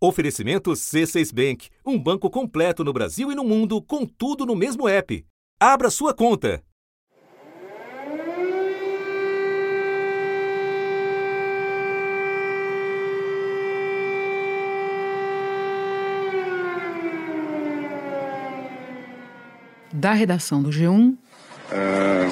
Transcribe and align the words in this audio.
Oferecimento 0.00 0.70
C6 0.70 1.34
Bank, 1.34 1.70
um 1.84 1.98
banco 1.98 2.30
completo 2.30 2.84
no 2.84 2.92
Brasil 2.92 3.32
e 3.32 3.34
no 3.34 3.42
mundo, 3.42 3.82
com 3.82 4.06
tudo 4.06 4.46
no 4.46 4.54
mesmo 4.54 4.88
app. 4.88 5.26
Abra 5.58 5.90
sua 5.90 6.14
conta. 6.14 6.62
Da 19.92 20.12
redação 20.12 20.62
do 20.62 20.70
G1. 20.70 21.16
É, 21.72 22.28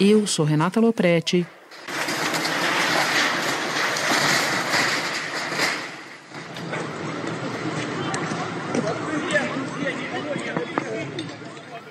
Eu 0.00 0.26
sou 0.26 0.44
Renata 0.44 0.80
Loprete. 0.80 1.46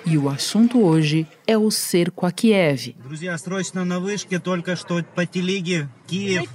E 0.04 0.18
o 0.18 0.28
assunto 0.28 0.82
hoje 0.82 1.24
é 1.46 1.56
o 1.56 1.70
cerco 1.70 2.26
a 2.26 2.32
Kiev. 2.32 2.96
Друзья, 3.04 3.38
срочно 3.38 3.84
на 3.84 4.00
вышке, 4.00 4.40
только 4.40 4.74
что 4.74 5.04
по 5.14 5.24
телеге 5.24 5.88
Киев. 6.08 6.48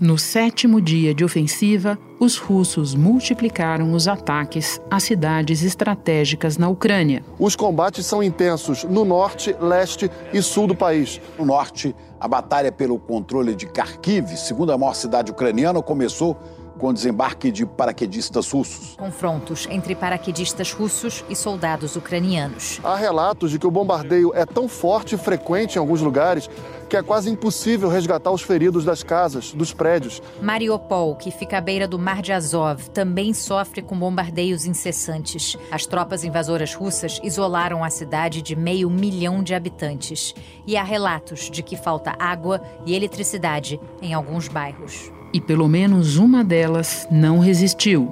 No 0.00 0.18
sétimo 0.18 0.80
dia 0.80 1.14
de 1.14 1.24
ofensiva, 1.24 1.98
os 2.19 2.37
russos 2.37 2.93
multiplicaram 2.93 3.93
os 3.93 4.07
ataques 4.07 4.81
a 4.91 4.99
cidades 4.99 5.63
estratégicas 5.63 6.57
na 6.57 6.67
Ucrânia. 6.67 7.23
Os 7.39 7.55
combates 7.55 8.05
são 8.05 8.21
intensos 8.21 8.83
no 8.83 9.05
norte, 9.05 9.55
leste 9.59 10.11
e 10.33 10.41
sul 10.41 10.67
do 10.67 10.75
país. 10.75 11.21
No 11.37 11.45
norte, 11.45 11.95
a 12.19 12.27
batalha 12.27 12.71
pelo 12.71 12.99
controle 12.99 13.55
de 13.55 13.65
Kharkiv, 13.65 14.35
segunda 14.35 14.77
maior 14.77 14.93
cidade 14.93 15.31
ucraniana, 15.31 15.81
começou 15.81 16.37
com 16.79 16.87
o 16.87 16.93
desembarque 16.93 17.51
de 17.51 17.65
paraquedistas 17.65 18.49
russos. 18.49 18.95
Confrontos 18.95 19.67
entre 19.69 19.93
paraquedistas 19.93 20.71
russos 20.71 21.23
e 21.29 21.35
soldados 21.35 21.95
ucranianos. 21.95 22.79
Há 22.83 22.95
relatos 22.95 23.51
de 23.51 23.59
que 23.59 23.67
o 23.67 23.71
bombardeio 23.71 24.31
é 24.33 24.45
tão 24.45 24.67
forte 24.67 25.13
e 25.13 25.17
frequente 25.17 25.75
em 25.75 25.79
alguns 25.79 26.01
lugares 26.01 26.49
que 26.89 26.97
é 26.97 27.03
quase 27.03 27.29
impossível 27.29 27.87
resgatar 27.87 28.31
os 28.31 28.41
feridos 28.41 28.83
das 28.83 29.03
casas, 29.03 29.53
dos 29.53 29.71
prédios. 29.71 30.23
Mariupol, 30.41 31.15
que 31.15 31.29
fica 31.29 31.59
à 31.59 31.61
beira 31.61 31.87
do 31.87 31.99
Mar 31.99 32.21
de 32.21 32.33
Azov, 32.33 32.89
também 32.89 33.31
sofre 33.31 33.83
com 33.83 33.97
bombardeios 33.97 34.65
incessantes. 34.65 35.55
As 35.69 35.85
tropas 35.85 36.23
invasoras 36.23 36.73
russas 36.73 37.21
isolaram 37.23 37.83
a 37.83 37.91
cidade 37.91 38.41
de 38.41 38.55
meio 38.55 38.89
milhão 38.89 39.43
de 39.43 39.53
habitantes. 39.53 40.33
E 40.65 40.75
há 40.75 40.83
relatos 40.83 41.51
de 41.51 41.61
que 41.61 41.77
falta 41.77 42.15
água 42.17 42.59
e 42.85 42.95
eletricidade 42.95 43.79
em 44.01 44.13
alguns 44.13 44.47
bairros. 44.47 45.11
E 45.31 45.39
pelo 45.39 45.67
menos 45.67 46.17
uma 46.17 46.43
delas 46.43 47.07
não 47.11 47.39
resistiu. 47.39 48.11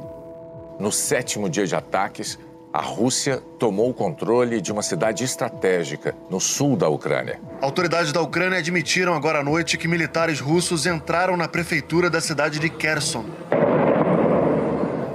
No 0.79 0.91
sétimo 0.91 1.49
dia 1.49 1.65
de 1.65 1.75
ataques, 1.75 2.37
a 2.71 2.81
Rússia 2.81 3.41
tomou 3.57 3.89
o 3.89 3.93
controle 3.93 4.61
de 4.61 4.71
uma 4.71 4.83
cidade 4.83 5.23
estratégica 5.23 6.15
no 6.29 6.39
sul 6.39 6.75
da 6.77 6.87
Ucrânia. 6.87 7.39
Autoridades 7.59 8.11
da 8.11 8.21
Ucrânia 8.21 8.59
admitiram 8.59 9.15
agora 9.15 9.39
à 9.39 9.43
noite 9.43 9.77
que 9.77 9.87
militares 9.87 10.39
russos 10.39 10.85
entraram 10.85 11.35
na 11.35 11.47
prefeitura 11.47 12.09
da 12.09 12.21
cidade 12.21 12.59
de 12.59 12.69
Kherson. 12.69 13.25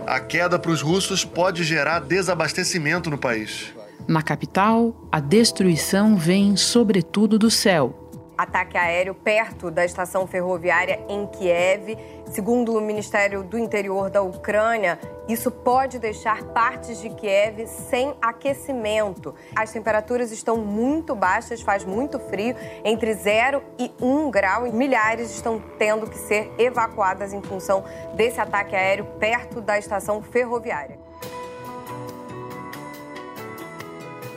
A 0.05 0.19
queda 0.19 0.59
para 0.59 0.73
os 0.73 0.83
russos 0.83 1.25
pode 1.25 1.63
gerar 1.63 2.01
desabastecimento 2.01 3.09
no 3.09 3.17
país. 3.17 3.73
Na 4.09 4.23
capital, 4.23 4.95
a 5.13 5.21
destruição 5.21 6.17
vem 6.17 6.57
sobretudo 6.57 7.39
do 7.39 7.51
céu. 7.51 8.02
Ataque 8.37 8.79
aéreo 8.79 9.15
perto 9.15 9.71
da 9.71 9.85
estação 9.85 10.27
ferroviária 10.27 11.01
em 11.09 11.27
Kiev. 11.27 11.97
Segundo 12.27 12.77
o 12.77 12.81
Ministério 12.81 13.43
do 13.43 13.59
Interior 13.59 14.09
da 14.09 14.23
Ucrânia, 14.23 14.99
isso 15.29 15.51
pode 15.51 15.99
deixar 15.99 16.43
partes 16.45 17.01
de 17.01 17.11
Kiev 17.11 17.67
sem 17.67 18.15
aquecimento. 18.23 19.35
As 19.55 19.71
temperaturas 19.71 20.33
estão 20.33 20.57
muito 20.57 21.15
baixas, 21.15 21.61
faz 21.61 21.85
muito 21.85 22.19
frio, 22.19 22.57
entre 22.85 23.13
0 23.13 23.63
e 23.79 23.93
1 24.01 24.31
grau. 24.31 24.63
Milhares 24.73 25.31
estão 25.31 25.63
tendo 25.79 26.09
que 26.09 26.17
ser 26.17 26.51
evacuadas 26.59 27.33
em 27.33 27.43
função 27.43 27.85
desse 28.15 28.41
ataque 28.41 28.75
aéreo 28.75 29.05
perto 29.19 29.61
da 29.61 29.79
estação 29.79 30.23
ferroviária. 30.23 31.02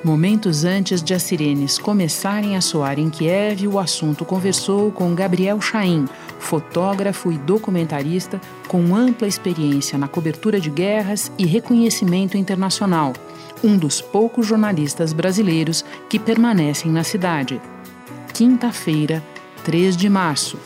Momentos 0.05 0.63
antes 0.63 1.01
de 1.01 1.15
as 1.15 1.23
sirenes 1.23 1.79
começarem 1.79 2.55
a 2.55 2.61
soar 2.61 2.99
em 2.99 3.09
Kiev, 3.09 3.67
o 3.67 3.79
assunto 3.79 4.23
conversou 4.23 4.91
com 4.91 5.15
Gabriel 5.15 5.59
Chaim, 5.59 6.05
fotógrafo 6.37 7.31
e 7.31 7.39
documentarista 7.39 8.39
com 8.67 8.95
ampla 8.95 9.27
experiência 9.27 9.97
na 9.97 10.07
cobertura 10.07 10.59
de 10.59 10.69
guerras 10.69 11.31
e 11.39 11.45
reconhecimento 11.47 12.37
internacional, 12.37 13.13
um 13.63 13.75
dos 13.75 13.99
poucos 13.99 14.45
jornalistas 14.45 15.11
brasileiros 15.11 15.83
que 16.07 16.19
permanecem 16.19 16.91
na 16.91 17.03
cidade. 17.03 17.59
Quinta-feira, 18.31 19.23
3 19.63 19.97
de 19.97 20.07
março. 20.07 20.59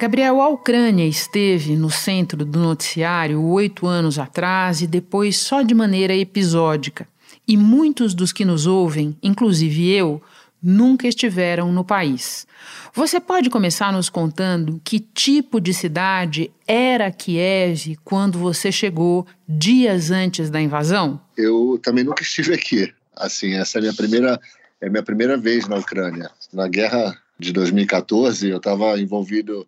Gabriel, 0.00 0.42
a 0.42 0.48
Ucrânia 0.48 1.06
esteve 1.06 1.76
no 1.76 1.90
centro 1.90 2.44
do 2.44 2.58
noticiário 2.58 3.40
oito 3.40 3.86
anos 3.86 4.18
atrás 4.18 4.82
e 4.82 4.86
depois 4.88 5.36
só 5.36 5.62
de 5.62 5.76
maneira 5.76 6.12
episódica 6.12 7.06
e 7.46 7.56
muitos 7.56 8.14
dos 8.14 8.32
que 8.32 8.44
nos 8.44 8.66
ouvem, 8.66 9.16
inclusive 9.22 9.90
eu, 9.90 10.22
nunca 10.62 11.06
estiveram 11.06 11.72
no 11.72 11.84
país. 11.84 12.46
Você 12.92 13.20
pode 13.20 13.50
começar 13.50 13.92
nos 13.92 14.08
contando 14.08 14.80
que 14.82 14.98
tipo 14.98 15.60
de 15.60 15.72
cidade 15.72 16.50
era 16.66 17.10
Kiev 17.10 17.96
quando 18.04 18.38
você 18.38 18.72
chegou 18.72 19.26
dias 19.48 20.10
antes 20.10 20.50
da 20.50 20.60
invasão? 20.60 21.20
Eu 21.36 21.78
também 21.82 22.04
nunca 22.04 22.22
estive 22.22 22.54
aqui. 22.54 22.92
Assim, 23.14 23.54
essa 23.54 23.78
é 23.78 23.80
minha 23.80 23.94
primeira 23.94 24.40
é 24.80 24.90
minha 24.90 25.02
primeira 25.02 25.36
vez 25.36 25.66
na 25.66 25.76
Ucrânia. 25.76 26.30
Na 26.52 26.68
guerra 26.68 27.16
de 27.38 27.52
2014, 27.52 28.48
eu 28.48 28.58
estava 28.58 28.98
envolvido 29.00 29.66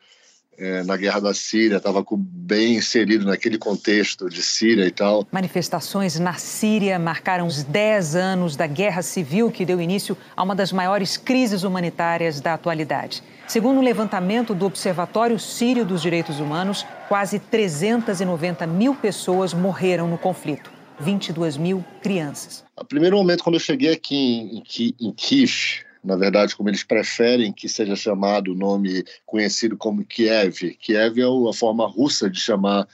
é, 0.59 0.83
na 0.83 0.97
guerra 0.97 1.21
da 1.21 1.33
Síria, 1.33 1.77
estava 1.77 2.05
bem 2.17 2.75
inserido 2.75 3.25
naquele 3.25 3.57
contexto 3.57 4.29
de 4.29 4.43
Síria 4.43 4.85
e 4.85 4.91
tal. 4.91 5.27
Manifestações 5.31 6.19
na 6.19 6.35
Síria 6.35 6.99
marcaram 6.99 7.47
os 7.47 7.63
10 7.63 8.17
anos 8.17 8.57
da 8.57 8.67
guerra 8.67 9.01
civil 9.01 9.51
que 9.51 9.65
deu 9.65 9.81
início 9.81 10.17
a 10.37 10.43
uma 10.43 10.55
das 10.55 10.73
maiores 10.73 11.17
crises 11.17 11.63
humanitárias 11.63 12.41
da 12.41 12.55
atualidade. 12.55 13.23
Segundo 13.47 13.77
o 13.77 13.81
um 13.81 13.85
levantamento 13.85 14.55
do 14.55 14.67
Observatório 14.67 15.39
Sírio 15.39 15.85
dos 15.85 16.03
Direitos 16.03 16.41
Humanos, 16.41 16.85
quase 17.09 17.39
390 17.39 18.67
mil 18.67 18.95
pessoas 18.95 19.55
morreram 19.55 20.09
no 20.09 20.19
conflito. 20.19 20.71
22 21.01 21.57
mil 21.57 21.85
crianças. 22.03 22.65
O 22.77 22.85
primeiro 22.85 23.17
momento, 23.17 23.45
quando 23.45 23.55
eu 23.55 23.61
cheguei 23.61 23.93
aqui 23.93 24.17
em, 24.17 24.63
em, 24.81 24.95
em 25.01 25.13
Kiev, 25.13 25.85
na 26.03 26.17
verdade, 26.17 26.57
como 26.57 26.69
eles 26.69 26.85
preferem 26.85 27.53
que 27.53 27.69
seja 27.69 27.97
chamado 27.97 28.53
o 28.53 28.55
nome 28.55 29.05
conhecido 29.27 29.77
como 29.77 30.05
Kiev. 30.05 30.75
Kiev 30.81 31.21
é 31.21 31.51
a 31.51 31.53
forma 31.53 31.87
russa 31.87 32.31
de 32.31 32.41
chamar 32.41 32.87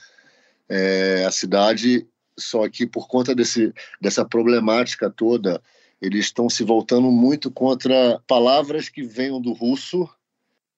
é, 0.67 1.23
a 1.25 1.31
cidade, 1.31 2.05
só 2.37 2.67
que 2.67 2.85
por 2.85 3.07
conta 3.07 3.33
desse, 3.33 3.73
dessa 4.01 4.25
problemática 4.25 5.09
toda, 5.09 5.61
eles 6.01 6.25
estão 6.25 6.49
se 6.49 6.63
voltando 6.63 7.09
muito 7.11 7.49
contra 7.51 8.21
palavras 8.27 8.89
que 8.89 9.03
venham 9.03 9.39
do 9.39 9.53
russo 9.53 10.09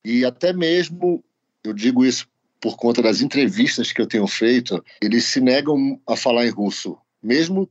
e 0.03 0.23
até 0.23 0.53
mesmo, 0.53 1.23
eu 1.63 1.73
digo 1.73 2.05
isso 2.05 2.27
por 2.59 2.75
conta 2.75 3.01
das 3.01 3.21
entrevistas 3.21 3.91
que 3.91 4.01
eu 4.01 4.07
tenho 4.07 4.27
feito, 4.27 4.83
eles 5.01 5.25
se 5.25 5.39
negam 5.39 5.99
a 6.07 6.15
falar 6.15 6.45
em 6.45 6.49
russo, 6.49 6.97
mesmo 7.21 7.69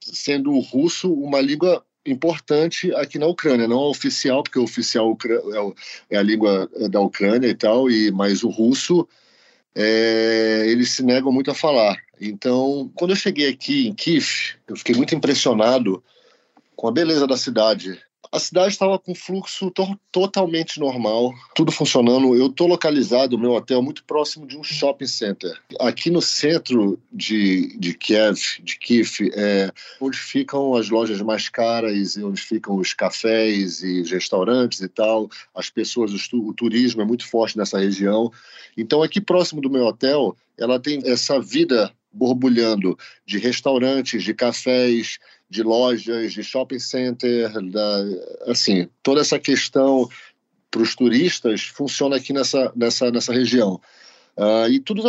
sendo 0.00 0.52
o 0.52 0.60
russo 0.60 1.12
uma 1.12 1.40
língua 1.40 1.84
importante 2.06 2.94
aqui 2.94 3.18
na 3.18 3.26
Ucrânia, 3.26 3.68
não 3.68 3.78
a 3.78 3.88
oficial, 3.88 4.42
porque 4.42 4.58
o 4.58 4.64
oficial 4.64 5.16
é, 6.10 6.16
é 6.16 6.18
a 6.18 6.22
língua 6.22 6.68
da 6.90 7.00
Ucrânia 7.00 7.48
e 7.48 7.54
tal, 7.54 7.90
e 7.90 8.10
mas 8.10 8.42
o 8.42 8.48
russo 8.48 9.06
é, 9.74 10.64
eles 10.68 10.90
se 10.90 11.02
negam 11.02 11.32
muito 11.32 11.50
a 11.50 11.54
falar. 11.54 11.96
Então, 12.20 12.90
quando 12.94 13.10
eu 13.10 13.16
cheguei 13.16 13.48
aqui 13.48 13.88
em 13.88 13.94
Kiev, 13.94 14.54
eu 14.68 14.76
fiquei 14.76 14.94
muito 14.94 15.14
impressionado 15.14 16.02
com 16.76 16.88
a 16.88 16.92
beleza 16.92 17.26
da 17.26 17.36
cidade. 17.36 17.98
A 18.30 18.38
cidade 18.38 18.68
estava 18.68 18.98
com 18.98 19.14
fluxo 19.14 19.70
to 19.70 19.98
totalmente 20.10 20.78
normal, 20.78 21.32
tudo 21.54 21.72
funcionando. 21.72 22.34
Eu 22.34 22.46
estou 22.46 22.66
localizado, 22.66 23.38
meu 23.38 23.52
hotel, 23.52 23.82
muito 23.82 24.04
próximo 24.04 24.46
de 24.46 24.56
um 24.56 24.62
shopping 24.62 25.06
center. 25.06 25.58
Aqui 25.80 26.10
no 26.10 26.22
centro 26.22 26.98
de, 27.12 27.76
de 27.78 27.94
Kiev, 27.94 28.38
de 28.62 28.78
Kiev, 28.78 29.30
é 29.34 29.70
onde 30.00 30.16
ficam 30.16 30.74
as 30.74 30.88
lojas 30.88 31.20
mais 31.20 31.48
caras, 31.48 32.16
onde 32.16 32.40
ficam 32.40 32.76
os 32.76 32.92
cafés 32.92 33.82
e 33.82 34.00
os 34.00 34.10
restaurantes 34.10 34.80
e 34.80 34.88
tal. 34.88 35.28
As 35.54 35.68
pessoas, 35.68 36.12
o 36.32 36.54
turismo 36.54 37.02
é 37.02 37.04
muito 37.04 37.26
forte 37.26 37.58
nessa 37.58 37.78
região. 37.78 38.30
Então, 38.76 39.02
aqui 39.02 39.20
próximo 39.20 39.60
do 39.60 39.70
meu 39.70 39.84
hotel, 39.84 40.36
ela 40.56 40.78
tem 40.78 41.02
essa 41.04 41.40
vida 41.40 41.92
borbulhando 42.12 42.98
de 43.26 43.38
restaurantes, 43.38 44.22
de 44.22 44.34
cafés, 44.34 45.18
de 45.48 45.62
lojas, 45.62 46.32
de 46.32 46.42
shopping 46.42 46.78
center, 46.78 47.50
da, 47.70 48.04
assim, 48.46 48.88
toda 49.02 49.20
essa 49.20 49.38
questão 49.38 50.08
para 50.70 50.82
os 50.82 50.94
turistas 50.94 51.62
funciona 51.62 52.16
aqui 52.16 52.32
nessa, 52.32 52.72
nessa, 52.74 53.10
nessa 53.10 53.32
região. 53.32 53.80
Uh, 54.34 54.66
e 54.70 54.80
tudo 54.80 55.02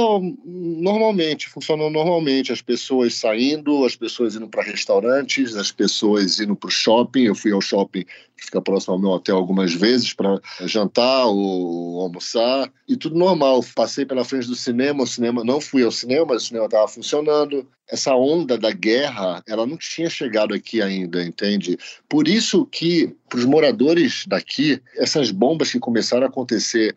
normalmente, 0.43 1.47
funcionou 1.47 1.89
normalmente. 1.89 2.51
As 2.51 2.61
pessoas 2.61 3.15
saindo, 3.15 3.85
as 3.85 3.95
pessoas 3.95 4.35
indo 4.35 4.49
para 4.49 4.63
restaurantes, 4.63 5.55
as 5.55 5.71
pessoas 5.71 6.39
indo 6.39 6.55
para 6.55 6.67
o 6.67 6.71
shopping. 6.71 7.23
Eu 7.23 7.35
fui 7.35 7.51
ao 7.51 7.61
shopping 7.61 8.03
que 8.03 8.45
fica 8.45 8.61
próximo 8.61 8.93
ao 8.93 8.99
meu 8.99 9.11
hotel 9.11 9.37
algumas 9.37 9.73
vezes 9.73 10.13
para 10.13 10.39
jantar 10.65 11.25
ou 11.27 12.01
almoçar. 12.01 12.69
E 12.87 12.97
tudo 12.97 13.17
normal. 13.17 13.63
Passei 13.73 14.05
pela 14.05 14.25
frente 14.25 14.47
do 14.47 14.55
cinema, 14.55 15.03
o 15.03 15.07
cinema 15.07 15.43
não 15.43 15.61
fui 15.61 15.83
ao 15.83 15.91
cinema, 15.91 16.25
mas 16.29 16.43
o 16.43 16.47
cinema 16.47 16.65
estava 16.65 16.87
funcionando. 16.87 17.65
Essa 17.89 18.13
onda 18.15 18.57
da 18.57 18.71
guerra, 18.71 19.41
ela 19.47 19.65
não 19.65 19.77
tinha 19.77 20.09
chegado 20.09 20.53
aqui 20.53 20.81
ainda, 20.81 21.23
entende? 21.23 21.77
Por 22.09 22.27
isso 22.27 22.65
que, 22.65 23.15
para 23.29 23.39
os 23.39 23.45
moradores 23.45 24.25
daqui, 24.27 24.81
essas 24.97 25.31
bombas 25.31 25.71
que 25.71 25.79
começaram 25.79 26.25
a 26.25 26.29
acontecer 26.29 26.95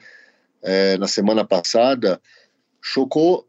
é, 0.62 0.96
na 0.98 1.06
semana 1.06 1.44
passada 1.44 2.20
chocou 2.82 3.46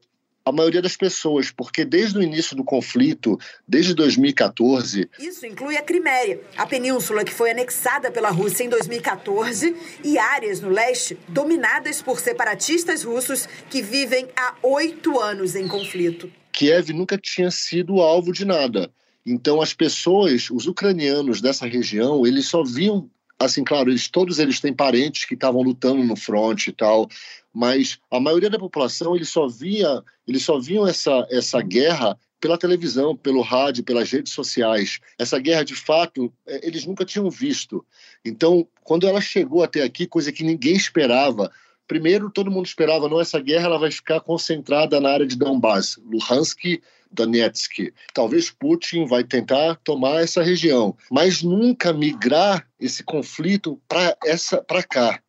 a 0.47 0.51
maioria 0.51 0.81
das 0.81 0.95
pessoas, 0.95 1.51
porque 1.51 1.83
desde 1.83 2.17
o 2.17 2.23
início 2.23 2.55
do 2.55 2.63
conflito, 2.63 3.37
desde 3.67 3.93
2014. 3.93 5.09
Isso 5.19 5.45
inclui 5.45 5.75
a 5.75 5.81
Crimeia, 5.81 6.39
a 6.55 6.65
península 6.65 7.25
que 7.25 7.33
foi 7.33 7.51
anexada 7.51 8.09
pela 8.09 8.29
Rússia 8.29 8.63
em 8.63 8.69
2014, 8.69 9.75
e 10.05 10.17
áreas 10.17 10.61
no 10.61 10.69
leste 10.69 11.17
dominadas 11.27 12.01
por 12.01 12.21
separatistas 12.21 13.03
russos 13.03 13.45
que 13.69 13.81
vivem 13.81 14.29
há 14.37 14.55
oito 14.63 15.19
anos 15.19 15.53
em 15.53 15.67
conflito. 15.67 16.31
Kiev 16.53 16.93
nunca 16.93 17.17
tinha 17.17 17.51
sido 17.51 18.01
alvo 18.01 18.31
de 18.31 18.45
nada. 18.45 18.89
Então, 19.25 19.61
as 19.61 19.73
pessoas, 19.73 20.49
os 20.49 20.65
ucranianos 20.65 21.41
dessa 21.41 21.67
região, 21.67 22.25
eles 22.25 22.47
só 22.47 22.63
viam 22.63 23.09
assim, 23.39 23.63
claro, 23.63 23.89
eles, 23.89 24.07
todos 24.07 24.39
eles 24.39 24.59
têm 24.59 24.73
parentes 24.73 25.25
que 25.25 25.33
estavam 25.33 25.61
lutando 25.61 26.03
no 26.03 26.15
front 26.15 26.67
e 26.67 26.71
tal, 26.71 27.07
mas 27.53 27.99
a 28.11 28.19
maioria 28.19 28.49
da 28.49 28.59
população 28.59 29.15
eles 29.15 29.29
só 29.29 29.47
via, 29.47 30.03
eles 30.27 30.43
só 30.43 30.59
viam 30.59 30.87
essa 30.87 31.27
essa 31.29 31.61
guerra 31.61 32.17
pela 32.39 32.57
televisão, 32.57 33.15
pelo 33.15 33.41
rádio, 33.41 33.83
pelas 33.83 34.11
redes 34.11 34.33
sociais. 34.33 34.99
Essa 35.17 35.39
guerra, 35.39 35.63
de 35.63 35.75
fato, 35.75 36.31
é, 36.45 36.67
eles 36.67 36.85
nunca 36.85 37.03
tinham 37.03 37.29
visto. 37.29 37.85
Então, 38.23 38.67
quando 38.83 39.07
ela 39.07 39.19
chegou 39.19 39.63
até 39.63 39.83
aqui, 39.83 40.05
coisa 40.05 40.31
que 40.31 40.43
ninguém 40.43 40.75
esperava, 40.75 41.51
primeiro 41.87 42.29
todo 42.29 42.51
mundo 42.51 42.65
esperava, 42.65 43.09
não, 43.09 43.19
essa 43.19 43.39
guerra 43.39 43.65
ela 43.65 43.79
vai 43.79 43.91
ficar 43.91 44.19
concentrada 44.19 44.99
na 44.99 45.09
área 45.09 45.25
de 45.25 45.35
Donbass, 45.35 45.97
Luhansk 46.05 46.79
Donetsk. 47.11 47.93
Talvez 48.13 48.49
Putin 48.49 49.05
vai 49.05 49.23
tentar 49.23 49.75
tomar 49.83 50.21
essa 50.21 50.41
região, 50.41 50.95
mas 51.11 51.41
nunca 51.41 51.93
migrar 51.93 52.67
esse 52.79 53.03
conflito 53.03 53.81
para 53.87 54.15
essa 54.23 54.61
para 54.61 54.83
cá, 54.83 55.21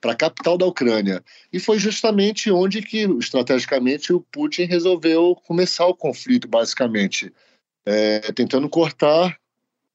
para 0.00 0.12
a 0.12 0.16
capital 0.16 0.56
da 0.56 0.66
Ucrânia. 0.66 1.22
E 1.52 1.58
foi 1.58 1.78
justamente 1.78 2.50
onde 2.50 2.82
que 2.82 3.02
estrategicamente 3.18 4.12
o 4.12 4.20
Putin 4.20 4.64
resolveu 4.64 5.36
começar 5.46 5.86
o 5.86 5.94
conflito, 5.94 6.48
basicamente, 6.48 7.32
é, 7.84 8.32
tentando 8.32 8.68
cortar 8.68 9.38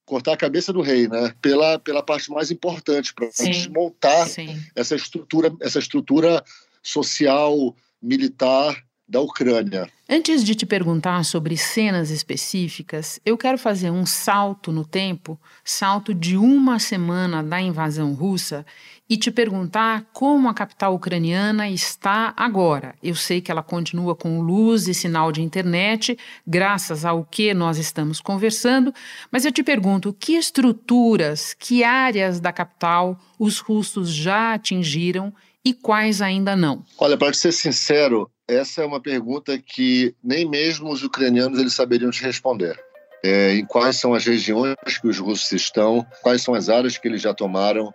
cortar 0.06 0.34
a 0.34 0.38
cabeça 0.38 0.72
do 0.72 0.82
rei, 0.82 1.08
né? 1.08 1.34
Pela 1.42 1.80
pela 1.80 2.04
parte 2.04 2.30
mais 2.30 2.52
importante 2.52 3.14
para 3.14 3.28
desmontar 3.30 4.28
Sim. 4.28 4.62
essa 4.76 4.96
estrutura 4.96 5.52
essa 5.60 5.80
estrutura 5.80 6.44
social 6.84 7.76
militar 8.00 8.85
da 9.08 9.20
Ucrânia. 9.22 9.88
Antes 10.08 10.44
de 10.44 10.54
te 10.54 10.66
perguntar 10.66 11.24
sobre 11.26 11.58
cenas 11.58 12.12
específicas, 12.12 13.20
eu 13.26 13.38
quero 13.38 13.58
fazer 13.58 13.90
um 13.90 14.06
salto 14.06 14.72
no 14.72 14.86
tempo, 14.86 15.40
salto 15.64 16.14
de 16.14 16.38
uma 16.38 16.78
semana 16.80 17.42
da 17.42 17.60
invasão 17.60 18.14
russa, 18.14 18.66
e 19.08 19.18
te 19.18 19.30
perguntar 19.30 20.06
como 20.12 20.50
a 20.50 20.54
capital 20.54 20.96
ucraniana 20.96 21.70
está 21.70 22.34
agora. 22.36 22.96
Eu 23.04 23.14
sei 23.16 23.40
que 23.40 23.52
ela 23.52 23.62
continua 23.62 24.16
com 24.16 24.42
luz 24.42 24.88
e 24.88 24.94
sinal 24.94 25.32
de 25.32 25.42
internet, 25.44 26.18
graças 26.46 27.06
ao 27.06 27.24
que 27.24 27.54
nós 27.54 27.78
estamos 27.78 28.20
conversando, 28.20 28.94
mas 29.32 29.46
eu 29.46 29.52
te 29.52 29.62
pergunto 29.62 30.12
que 30.14 30.34
estruturas, 30.34 31.54
que 31.54 31.84
áreas 31.84 32.40
da 32.40 32.52
capital 32.52 33.20
os 33.38 33.60
russos 33.60 34.12
já 34.12 34.54
atingiram 34.54 35.34
e 35.66 35.74
quais 35.74 36.22
ainda 36.22 36.56
não? 36.56 36.86
Olha, 37.00 37.18
para 37.18 37.34
ser 37.34 37.52
sincero, 37.52 38.30
essa 38.48 38.84
é 38.84 38.86
uma 38.86 39.02
pergunta 39.02 39.58
que 39.58 40.16
nem 40.24 40.48
mesmo 40.48 40.92
os 40.92 41.04
ucranianos 41.04 41.60
eles 41.60 41.74
saberiam 41.74 42.12
te 42.12 42.22
responder. 42.22 42.80
É, 43.24 43.56
em 43.56 43.66
quais 43.66 43.98
são 43.98 44.14
as 44.14 44.24
regiões 44.24 44.76
que 45.02 45.08
os 45.08 45.18
russos 45.18 45.52
estão, 45.52 46.06
quais 46.22 46.44
são 46.44 46.54
as 46.54 46.70
áreas 46.70 46.96
que 46.96 47.08
eles 47.08 47.24
já 47.24 47.34
tomaram. 47.34 47.92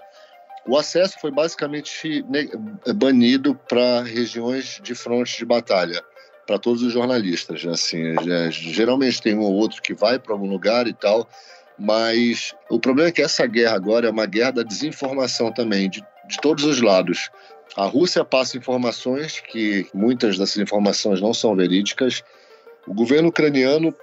O 0.66 0.76
acesso 0.76 1.20
foi 1.20 1.30
basicamente 1.30 2.24
banido 2.96 3.54
para 3.68 4.02
regiões 4.02 4.80
de 4.82 4.92
fronte 4.92 5.38
de 5.38 5.44
batalha, 5.44 6.02
para 6.44 6.58
todos 6.58 6.82
os 6.82 6.92
jornalistas. 6.92 7.64
Assim, 7.64 8.16
geralmente 8.50 9.22
tem 9.22 9.36
um 9.36 9.42
ou 9.42 9.52
outro 9.52 9.80
que 9.80 9.94
vai 9.94 10.18
para 10.18 10.32
algum 10.32 10.50
lugar 10.50 10.88
e 10.88 10.92
tal, 10.92 11.28
mas 11.78 12.52
o 12.68 12.80
problema 12.80 13.10
é 13.10 13.12
que 13.12 13.22
essa 13.22 13.46
guerra 13.46 13.76
agora 13.76 14.08
é 14.08 14.10
uma 14.10 14.26
guerra 14.26 14.50
da 14.50 14.62
desinformação 14.64 15.52
também, 15.52 15.88
de, 15.88 16.02
de 16.28 16.40
todos 16.40 16.64
os 16.64 16.80
lados. 16.80 17.30
A 17.76 17.86
Rússia 17.86 18.24
passa 18.24 18.56
informações 18.56 19.40
que 19.40 19.86
muitas 19.94 20.36
dessas 20.36 20.58
informações 20.58 21.20
não 21.20 21.32
são 21.32 21.54
verídicas. 21.54 22.22
O 22.86 22.94
governo 22.94 23.28
ucraniano 23.28 23.94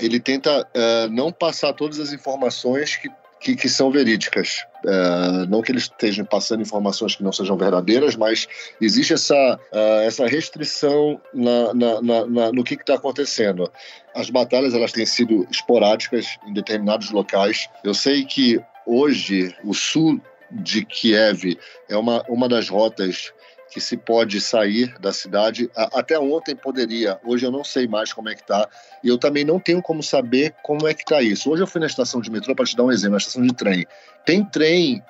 ele 0.00 0.20
tenta 0.20 0.62
uh, 0.62 1.10
não 1.10 1.32
passar 1.32 1.72
todas 1.72 1.98
as 1.98 2.12
informações 2.12 2.96
que, 2.96 3.08
que, 3.40 3.56
que 3.56 3.68
são 3.68 3.90
verídicas. 3.90 4.64
Uh, 4.84 5.46
não 5.48 5.60
que 5.60 5.72
eles 5.72 5.84
estejam 5.84 6.24
passando 6.24 6.62
informações 6.62 7.16
que 7.16 7.22
não 7.24 7.32
sejam 7.32 7.56
verdadeiras, 7.56 8.14
mas 8.14 8.46
existe 8.80 9.14
essa, 9.14 9.58
uh, 9.72 10.00
essa 10.06 10.26
restrição 10.26 11.20
na, 11.34 11.74
na, 11.74 12.00
na, 12.00 12.52
no 12.52 12.62
que 12.62 12.74
está 12.74 12.94
acontecendo. 12.94 13.70
As 14.14 14.30
batalhas 14.30 14.74
elas 14.74 14.92
têm 14.92 15.06
sido 15.06 15.46
esporádicas 15.50 16.38
em 16.46 16.52
determinados 16.52 17.10
locais. 17.10 17.68
Eu 17.82 17.94
sei 17.94 18.24
que 18.24 18.60
hoje 18.86 19.54
o 19.64 19.74
sul 19.74 20.20
de 20.50 20.84
Kiev 20.84 21.58
é 21.88 21.96
uma, 21.96 22.22
uma 22.28 22.48
das 22.48 22.68
rotas 22.68 23.32
que 23.70 23.80
se 23.80 23.96
pode 23.96 24.40
sair 24.40 24.98
da 24.98 25.12
cidade. 25.12 25.70
Até 25.74 26.18
ontem 26.18 26.56
poderia, 26.56 27.20
hoje 27.24 27.44
eu 27.44 27.50
não 27.50 27.62
sei 27.62 27.86
mais 27.86 28.12
como 28.12 28.28
é 28.28 28.34
que 28.34 28.40
está. 28.40 28.68
E 29.04 29.08
eu 29.08 29.18
também 29.18 29.44
não 29.44 29.60
tenho 29.60 29.82
como 29.82 30.02
saber 30.02 30.54
como 30.62 30.88
é 30.88 30.94
que 30.94 31.02
está 31.02 31.20
isso. 31.20 31.50
Hoje 31.50 31.62
eu 31.62 31.66
fui 31.66 31.80
na 31.80 31.86
estação 31.86 32.20
de 32.20 32.30
metrô, 32.30 32.54
para 32.54 32.64
te 32.64 32.76
dar 32.76 32.84
um 32.84 32.92
exemplo, 32.92 33.12
na 33.12 33.18
estação 33.18 33.42
de 33.42 33.54
trem. 33.54 33.86
Tem 34.24 34.44
trem 34.44 35.02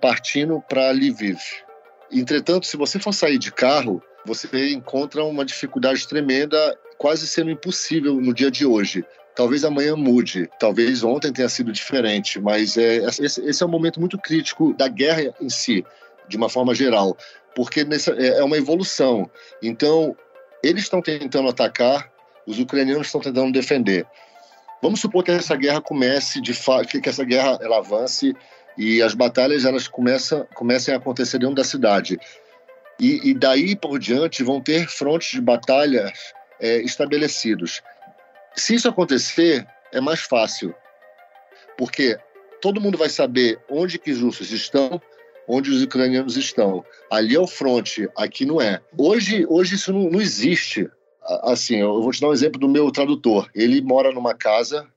partindo 0.00 0.62
para 0.68 0.92
Lviv. 0.92 1.40
Entretanto, 2.10 2.66
se 2.66 2.76
você 2.76 2.98
for 2.98 3.12
sair 3.12 3.38
de 3.38 3.50
carro, 3.50 4.02
você 4.24 4.72
encontra 4.72 5.24
uma 5.24 5.44
dificuldade 5.44 6.06
tremenda, 6.06 6.78
quase 6.98 7.26
sendo 7.26 7.50
impossível 7.50 8.14
no 8.20 8.34
dia 8.34 8.50
de 8.50 8.66
hoje. 8.66 9.04
Talvez 9.34 9.64
amanhã 9.64 9.96
mude, 9.96 10.48
talvez 10.58 11.02
ontem 11.02 11.32
tenha 11.32 11.48
sido 11.48 11.72
diferente, 11.72 12.38
mas 12.38 12.76
é, 12.76 12.96
esse, 12.96 13.42
esse 13.44 13.62
é 13.62 13.66
um 13.66 13.70
momento 13.70 13.98
muito 13.98 14.18
crítico 14.18 14.74
da 14.74 14.88
guerra 14.88 15.34
em 15.40 15.48
si, 15.48 15.84
de 16.28 16.36
uma 16.36 16.50
forma 16.50 16.74
geral, 16.74 17.16
porque 17.54 17.84
nessa, 17.84 18.12
é, 18.12 18.40
é 18.40 18.44
uma 18.44 18.58
evolução. 18.58 19.30
Então, 19.62 20.14
eles 20.62 20.84
estão 20.84 21.00
tentando 21.00 21.48
atacar, 21.48 22.10
os 22.46 22.58
ucranianos 22.58 23.06
estão 23.06 23.20
tentando 23.20 23.52
defender. 23.52 24.06
Vamos 24.82 25.00
supor 25.00 25.24
que 25.24 25.30
essa 25.30 25.56
guerra 25.56 25.80
comece 25.80 26.40
de 26.40 26.52
fato, 26.52 27.00
que 27.00 27.08
essa 27.08 27.24
guerra 27.24 27.58
ela 27.62 27.78
avance 27.78 28.34
e 28.76 29.00
as 29.00 29.14
batalhas 29.14 29.64
elas 29.64 29.86
começam, 29.88 30.46
comecem 30.54 30.92
a 30.92 30.96
acontecer 30.96 31.38
dentro 31.38 31.54
da 31.54 31.64
cidade. 31.64 32.18
E, 32.98 33.30
e 33.30 33.34
daí 33.34 33.76
por 33.76 33.98
diante 33.98 34.42
vão 34.42 34.60
ter 34.60 34.88
frontes 34.88 35.30
de 35.30 35.40
batalhas 35.40 36.12
é, 36.60 36.78
estabelecidos. 36.82 37.82
Se 38.56 38.74
isso 38.74 38.88
acontecer, 38.88 39.66
é 39.92 40.00
mais 40.00 40.20
fácil, 40.20 40.74
porque 41.76 42.18
todo 42.60 42.80
mundo 42.80 42.98
vai 42.98 43.08
saber 43.08 43.60
onde 43.68 43.98
que 43.98 44.10
os 44.10 44.20
russos 44.20 44.50
estão, 44.50 45.00
onde 45.48 45.70
os 45.70 45.82
ucranianos 45.82 46.36
estão. 46.36 46.84
Ali 47.10 47.34
é 47.34 47.40
o 47.40 47.46
fronte, 47.46 48.08
aqui 48.16 48.44
não 48.44 48.60
é. 48.60 48.80
Hoje, 48.96 49.46
hoje 49.48 49.74
isso 49.74 49.92
não, 49.92 50.10
não 50.10 50.20
existe. 50.20 50.88
Assim, 51.42 51.76
eu 51.76 52.02
vou 52.02 52.12
te 52.12 52.20
dar 52.20 52.28
um 52.28 52.32
exemplo 52.32 52.60
do 52.60 52.68
meu 52.68 52.90
tradutor. 52.90 53.50
Ele 53.54 53.80
mora 53.80 54.12
numa 54.12 54.34
casa 54.34 54.88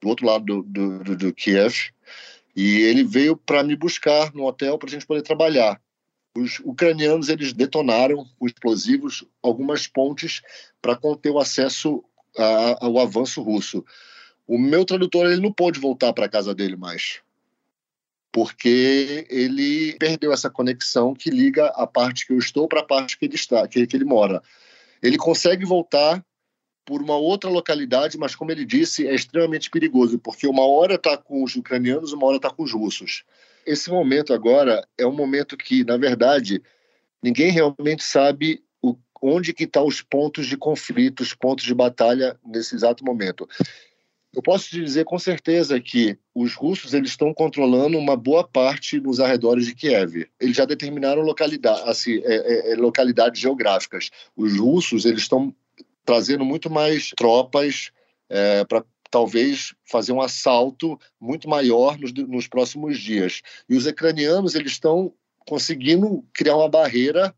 do 0.00 0.08
outro 0.08 0.26
lado 0.26 0.44
do, 0.44 0.62
do, 0.62 1.16
do, 1.16 1.34
Kiev, 1.34 1.90
E 2.54 2.82
ele 2.82 3.02
veio 3.02 3.36
para 3.36 3.62
me 3.62 3.76
buscar 3.76 4.32
no 4.32 4.44
hotel 4.44 4.78
para 4.78 4.88
a 4.88 4.92
gente 4.92 5.06
poder 5.06 5.22
trabalhar. 5.22 5.80
Os 6.36 6.60
ucranianos 6.60 7.28
eles 7.28 7.52
detonaram 7.52 8.26
com 8.38 8.46
explosivos 8.46 9.24
algumas 9.42 9.86
pontes 9.86 10.42
para 10.82 10.96
conter 10.96 11.30
o 11.30 11.38
acesso 11.38 12.04
ao 12.36 12.98
avanço 12.98 13.42
russo. 13.42 13.84
O 14.46 14.58
meu 14.58 14.84
tradutor 14.84 15.26
ele 15.26 15.40
não 15.40 15.52
pôde 15.52 15.80
voltar 15.80 16.12
para 16.12 16.26
a 16.26 16.28
casa 16.28 16.54
dele 16.54 16.76
mais, 16.76 17.20
porque 18.30 19.26
ele 19.28 19.96
perdeu 19.98 20.32
essa 20.32 20.48
conexão 20.48 21.14
que 21.14 21.30
liga 21.30 21.66
a 21.68 21.86
parte 21.86 22.26
que 22.26 22.32
eu 22.32 22.38
estou 22.38 22.68
para 22.68 22.80
a 22.80 22.84
parte 22.84 23.18
que 23.18 23.24
ele 23.24 23.34
está, 23.34 23.66
que, 23.66 23.86
que 23.86 23.96
ele 23.96 24.04
mora. 24.04 24.42
Ele 25.02 25.16
consegue 25.16 25.64
voltar 25.64 26.24
por 26.84 27.02
uma 27.02 27.16
outra 27.16 27.50
localidade, 27.50 28.16
mas 28.16 28.36
como 28.36 28.52
ele 28.52 28.64
disse, 28.64 29.08
é 29.08 29.14
extremamente 29.14 29.68
perigoso, 29.68 30.18
porque 30.20 30.46
uma 30.46 30.64
hora 30.64 30.94
está 30.94 31.16
com 31.16 31.42
os 31.42 31.56
ucranianos, 31.56 32.12
uma 32.12 32.26
hora 32.26 32.36
está 32.36 32.48
com 32.48 32.62
os 32.62 32.72
russos. 32.72 33.24
Esse 33.66 33.90
momento 33.90 34.32
agora 34.32 34.86
é 34.96 35.04
um 35.04 35.12
momento 35.12 35.56
que, 35.56 35.82
na 35.82 35.96
verdade, 35.96 36.62
ninguém 37.20 37.50
realmente 37.50 38.04
sabe 38.04 38.62
onde 39.22 39.52
que 39.52 39.64
estão 39.64 39.82
tá 39.82 39.88
os 39.88 40.02
pontos 40.02 40.46
de 40.46 40.56
conflito, 40.56 41.20
os 41.20 41.34
pontos 41.34 41.64
de 41.64 41.74
batalha 41.74 42.38
nesse 42.44 42.74
exato 42.74 43.04
momento. 43.04 43.48
Eu 44.34 44.42
posso 44.42 44.68
te 44.68 44.84
dizer 44.84 45.04
com 45.04 45.18
certeza 45.18 45.80
que 45.80 46.18
os 46.34 46.54
russos 46.54 46.92
eles 46.92 47.10
estão 47.10 47.32
controlando 47.32 47.96
uma 47.96 48.14
boa 48.14 48.46
parte 48.46 49.00
nos 49.00 49.18
arredores 49.18 49.64
de 49.66 49.74
Kiev. 49.74 50.26
Eles 50.38 50.56
já 50.56 50.66
determinaram 50.66 51.22
localidade, 51.22 51.88
assim, 51.88 52.20
é, 52.22 52.70
é, 52.70 52.72
é 52.72 52.76
localidades 52.76 53.40
geográficas. 53.40 54.10
Os 54.36 54.58
russos 54.58 55.06
eles 55.06 55.22
estão 55.22 55.54
trazendo 56.04 56.44
muito 56.44 56.68
mais 56.68 57.10
tropas 57.16 57.90
é, 58.28 58.62
para 58.64 58.84
talvez 59.10 59.74
fazer 59.84 60.12
um 60.12 60.20
assalto 60.20 60.98
muito 61.18 61.48
maior 61.48 61.98
nos, 61.98 62.12
nos 62.12 62.46
próximos 62.46 62.98
dias. 62.98 63.40
E 63.66 63.74
os 63.74 63.86
ucranianos 63.86 64.54
eles 64.54 64.72
estão 64.72 65.14
conseguindo 65.46 66.22
criar 66.34 66.56
uma 66.56 66.68
barreira 66.68 67.34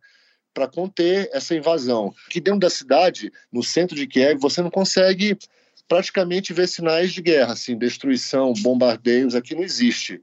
para 0.58 0.66
conter 0.66 1.30
essa 1.32 1.54
invasão. 1.54 2.12
Que 2.28 2.40
dentro 2.40 2.58
da 2.58 2.68
cidade, 2.68 3.30
no 3.52 3.62
centro 3.62 3.94
de 3.94 4.08
Kiev, 4.08 4.40
você 4.40 4.60
não 4.60 4.70
consegue 4.70 5.38
praticamente 5.86 6.52
ver 6.52 6.66
sinais 6.66 7.12
de 7.12 7.22
guerra, 7.22 7.52
assim, 7.52 7.78
destruição, 7.78 8.52
bombardeios, 8.54 9.36
aqui 9.36 9.54
não 9.54 9.62
existe. 9.62 10.20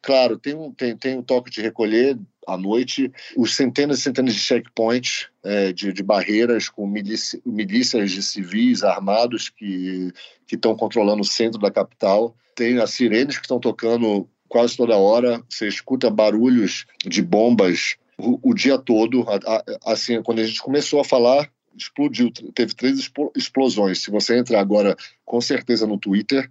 Claro, 0.00 0.38
tem 0.38 0.54
um, 0.54 0.72
tem, 0.72 0.96
tem 0.96 1.18
um 1.18 1.22
toque 1.22 1.50
de 1.50 1.60
recolher 1.60 2.18
à 2.46 2.56
noite, 2.56 3.12
os 3.36 3.54
centenas 3.54 3.98
e 3.98 4.02
centenas 4.02 4.34
de 4.34 4.40
checkpoints, 4.40 5.28
é, 5.44 5.70
de, 5.70 5.92
de, 5.92 6.02
barreiras 6.02 6.70
com 6.70 6.86
milícia, 6.86 7.38
milícias 7.44 8.10
de 8.10 8.22
civis 8.22 8.82
armados 8.82 9.50
que 9.50 10.10
estão 10.50 10.74
controlando 10.74 11.20
o 11.20 11.26
centro 11.26 11.60
da 11.60 11.70
capital. 11.70 12.34
Tem 12.54 12.78
as 12.78 12.90
sirenes 12.90 13.36
que 13.36 13.44
estão 13.44 13.60
tocando 13.60 14.26
quase 14.48 14.76
toda 14.76 14.96
hora, 14.96 15.42
você 15.48 15.68
escuta 15.68 16.08
barulhos 16.08 16.86
de 17.04 17.20
bombas 17.20 17.96
o, 18.18 18.50
o 18.50 18.54
dia 18.54 18.78
todo. 18.78 19.24
Assim, 19.84 20.22
quando 20.22 20.40
a 20.40 20.44
gente 20.44 20.62
começou 20.62 21.00
a 21.00 21.04
falar, 21.04 21.48
explodiu, 21.76 22.30
teve 22.54 22.74
três 22.74 23.10
explosões. 23.36 23.98
Se 24.02 24.10
você 24.10 24.38
entrar 24.38 24.60
agora, 24.60 24.96
com 25.24 25.40
certeza, 25.40 25.86
no 25.86 25.98
Twitter, 25.98 26.50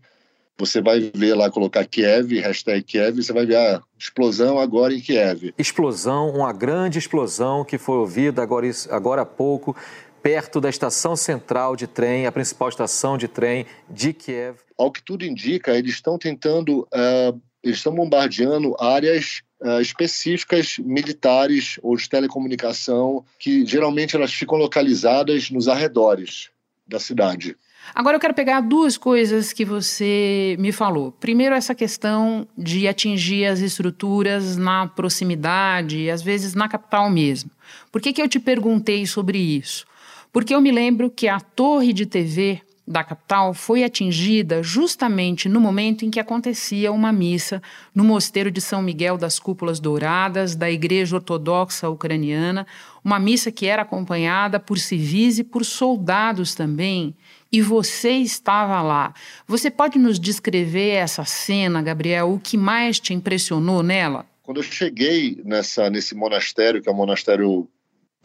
você 0.58 0.82
vai 0.82 1.12
ver 1.13 1.34
lá, 1.34 1.50
colocar 1.50 1.86
Kiev, 1.86 2.39
hashtag 2.39 2.84
Kiev, 2.84 3.24
você 3.24 3.34
vai 3.34 3.46
ver 3.46 3.58
a 3.58 3.82
explosão 3.98 4.60
agora 4.60 4.93
em 4.93 5.00
Kiev. 5.00 5.53
Explosão, 5.58 6.29
uma 6.29 6.53
grande 6.53 7.00
explosão 7.00 7.65
que 7.65 7.77
foi 7.77 7.98
ouvida 7.98 8.41
agora, 8.41 8.70
agora 8.89 9.22
há 9.24 9.25
pouco, 9.25 9.75
perto 10.22 10.62
da 10.62 10.70
estação 10.70 11.15
central 11.15 11.75
de 11.75 11.88
trem, 11.88 12.25
a 12.25 12.32
principal 12.32 12.70
estação 12.70 13.17
de 13.17 13.27
trem 13.27 13.65
de 13.89 14.13
Kiev. 14.13 14.58
Ao 14.77 14.91
que 14.91 15.03
tudo 15.03 15.25
indica, 15.25 15.75
eles 15.75 15.96
estão 15.96 16.17
tentando, 16.17 16.82
uh, 16.82 17.41
eles 17.63 17.77
estão 17.77 17.93
bombardeando 17.93 18.75
áreas 18.79 19.41
uh, 19.63 19.82
específicas 19.82 20.77
militares 20.77 21.79
ou 21.82 21.96
de 21.96 22.08
telecomunicação, 22.08 23.25
que 23.39 23.65
geralmente 23.65 24.15
elas 24.15 24.34
ficam 24.34 24.58
localizadas 24.58 25.50
nos 25.50 25.67
arredores 25.67 26.50
da 26.88 27.00
cidade. 27.00 27.55
Agora 27.93 28.15
eu 28.15 28.20
quero 28.20 28.34
pegar 28.34 28.62
duas 28.62 28.98
coisas 28.98 29.51
que 29.51 29.65
você 29.65 30.55
me 30.60 30.72
falou. 30.72 31.12
Primeiro, 31.12 31.53
essa 31.53 31.75
questão 31.75 32.48
de 32.58 32.88
atingir 32.88 33.46
as 33.46 33.60
estruturas 33.60 34.58
na 34.58 34.88
proximidade, 34.88 36.10
às 36.10 36.22
vezes 36.22 36.53
na 36.53 36.70
capital 36.70 37.10
mesmo. 37.10 37.51
Por 37.91 38.01
que, 38.01 38.13
que 38.13 38.22
eu 38.22 38.29
te 38.29 38.39
perguntei 38.39 39.05
sobre 39.05 39.38
isso? 39.38 39.86
Porque 40.32 40.55
eu 40.55 40.62
me 40.62 40.72
lembro 40.72 41.10
que 41.10 41.27
a 41.27 41.39
torre 41.39 41.93
de 41.93 42.05
TV 42.05 42.62
da 42.86 43.04
capital 43.04 43.54
foi 43.54 43.84
atingida 43.84 44.62
justamente 44.62 45.48
no 45.48 45.60
momento 45.60 46.04
em 46.04 46.12
que 46.12 46.20
acontecia 46.20 46.92
uma 46.92 47.13
missa 47.13 47.62
no 47.96 48.04
mosteiro 48.04 48.52
de 48.52 48.60
São 48.60 48.82
Miguel 48.82 49.18
das 49.18 49.40
Cúpulas 49.40 49.80
Douradas, 49.80 50.54
da 50.56 50.70
Igreja 50.70 51.16
Ortodoxa 51.16 51.90
Ucraniana, 51.90 52.68
uma 53.04 53.20
missa 53.20 53.52
que 53.52 53.66
era 53.66 53.84
acompanhada 53.84 54.60
por 54.60 54.78
civis 54.78 55.40
e 55.40 55.44
por 55.44 55.63
soldados 55.63 56.54
também, 56.54 57.16
e 57.52 57.62
você 57.62 58.12
estava 58.12 58.82
lá. 58.82 59.13
Você 59.48 59.70
pode 59.72 59.98
nos 59.98 60.20
descrever 60.20 60.90
essa 60.90 61.24
cena, 61.24 61.82
Gabriel? 61.82 62.34
O 62.34 62.40
que 62.40 62.58
mais 62.58 63.00
te 63.00 63.13
impressionou 63.13 63.82
nela? 63.82 64.25
Quando 64.42 64.58
eu 64.58 64.63
cheguei 64.63 65.40
nessa, 65.46 65.90
nesse 65.90 66.16
monastério, 66.16 66.82
que 66.82 66.90
é 66.90 66.92
um 66.92 66.96
monastério 66.96 67.70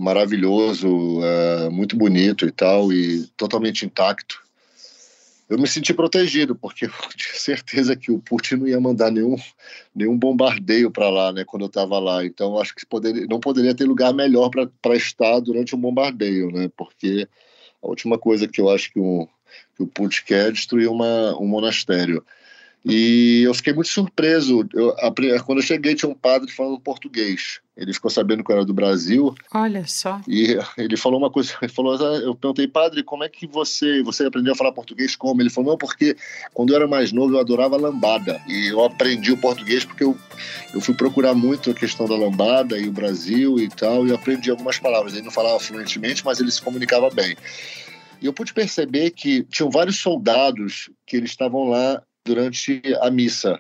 maravilhoso, 0.01 1.21
é, 1.23 1.69
muito 1.69 1.97
bonito 1.97 2.47
e 2.47 2.51
tal, 2.51 2.93
e 2.93 3.27
totalmente 3.37 3.85
intacto, 3.85 4.41
eu 5.49 5.59
me 5.59 5.67
senti 5.67 5.95
protegido, 5.95 6.55
porque 6.55 6.85
eu 6.87 6.91
tinha 7.17 7.35
certeza 7.35 7.97
que 7.97 8.13
o 8.13 8.19
Putin 8.19 8.57
não 8.57 8.69
ia 8.69 8.81
mandar 8.81 9.11
nenhum, 9.11 9.37
nenhum 9.95 10.17
bombardeio 10.17 10.91
para 10.91 11.09
lá, 11.09 11.33
né, 11.33 11.45
quando 11.45 11.63
eu 11.63 11.69
estava 11.69 11.99
lá. 11.99 12.25
Então, 12.25 12.59
acho 12.61 12.75
que 12.75 12.85
poderia, 12.85 13.27
não 13.27 13.41
poderia 13.41 13.75
ter 13.75 13.85
lugar 13.85 14.13
melhor 14.13 14.51
para 14.51 14.97
estar 14.97 15.41
durante 15.41 15.75
um 15.75 15.81
bombardeio, 15.81 16.51
né, 16.51 16.71
porque 16.77 17.27
a 17.83 17.89
última 17.89 18.19
coisa 18.19 18.47
que 18.47 18.61
eu 18.61 18.69
acho 18.69 18.93
que, 18.93 19.01
um, 19.01 19.27
que 19.77 19.83
o 19.83 19.87
Putin 19.87 20.23
quer 20.27 20.49
é 20.49 20.53
destruir 20.53 20.89
uma, 20.89 21.37
um 21.41 21.47
monastério. 21.47 22.25
E 22.89 23.43
eu 23.43 23.53
fiquei 23.53 23.75
muito 23.75 23.91
surpreso. 23.91 24.67
Eu, 24.73 24.91
a, 24.99 25.13
quando 25.45 25.59
eu 25.59 25.63
cheguei, 25.63 25.95
tinha 25.95 26.11
um 26.11 26.15
padre 26.15 26.51
falando 26.51 26.81
português. 26.81 27.61
Ele 27.77 27.93
ficou 27.93 28.11
sabendo 28.11 28.43
que 28.43 28.51
eu 28.51 28.57
era 28.57 28.65
do 28.65 28.73
Brasil. 28.73 29.35
Olha 29.55 29.87
só. 29.87 30.21
E 30.27 30.59
ele 30.79 30.97
falou 30.97 31.19
uma 31.19 31.31
coisa. 31.31 31.53
Ele 31.61 31.71
falou, 31.71 31.95
ah, 31.95 32.17
eu 32.17 32.35
perguntei, 32.35 32.67
padre, 32.67 33.03
como 33.03 33.25
é 33.25 33.29
que 33.29 33.47
você 33.47 34.03
você 34.03 34.25
aprendeu 34.25 34.55
a 34.55 34.57
falar 34.57 34.73
português 34.73 35.15
como? 35.15 35.43
Ele 35.43 35.51
falou, 35.51 35.73
não, 35.73 35.79
porque 35.79 36.17
quando 36.55 36.71
eu 36.71 36.77
era 36.77 36.89
mais 36.89 37.13
novo 37.13 37.35
eu 37.35 37.41
adorava 37.41 37.77
lambada. 37.77 38.41
E 38.49 38.69
eu 38.69 38.83
aprendi 38.83 39.33
o 39.33 39.37
português 39.37 39.85
porque 39.85 40.05
eu, 40.05 40.17
eu 40.73 40.81
fui 40.81 40.95
procurar 40.95 41.35
muito 41.35 41.71
a 41.71 41.75
questão 41.75 42.07
da 42.07 42.17
lambada 42.17 42.79
e 42.79 42.89
o 42.89 42.93
Brasil 42.93 43.59
e 43.59 43.69
tal. 43.69 44.07
E 44.07 44.15
aprendi 44.15 44.51
algumas 44.51 44.79
palavras. 44.79 45.13
Ele 45.13 45.23
não 45.25 45.31
falava 45.31 45.61
fluentemente, 45.61 46.25
mas 46.25 46.41
ele 46.41 46.51
se 46.51 46.63
comunicava 46.63 47.11
bem. 47.11 47.37
E 48.21 48.27
eu 48.27 48.33
pude 48.33 48.53
perceber 48.53 49.11
que 49.11 49.45
tinham 49.45 49.71
vários 49.71 49.99
soldados 49.99 50.91
que 51.07 51.17
eles 51.17 51.31
estavam 51.31 51.69
lá 51.69 52.03
durante 52.29 52.83
a 53.01 53.11
missa 53.11 53.59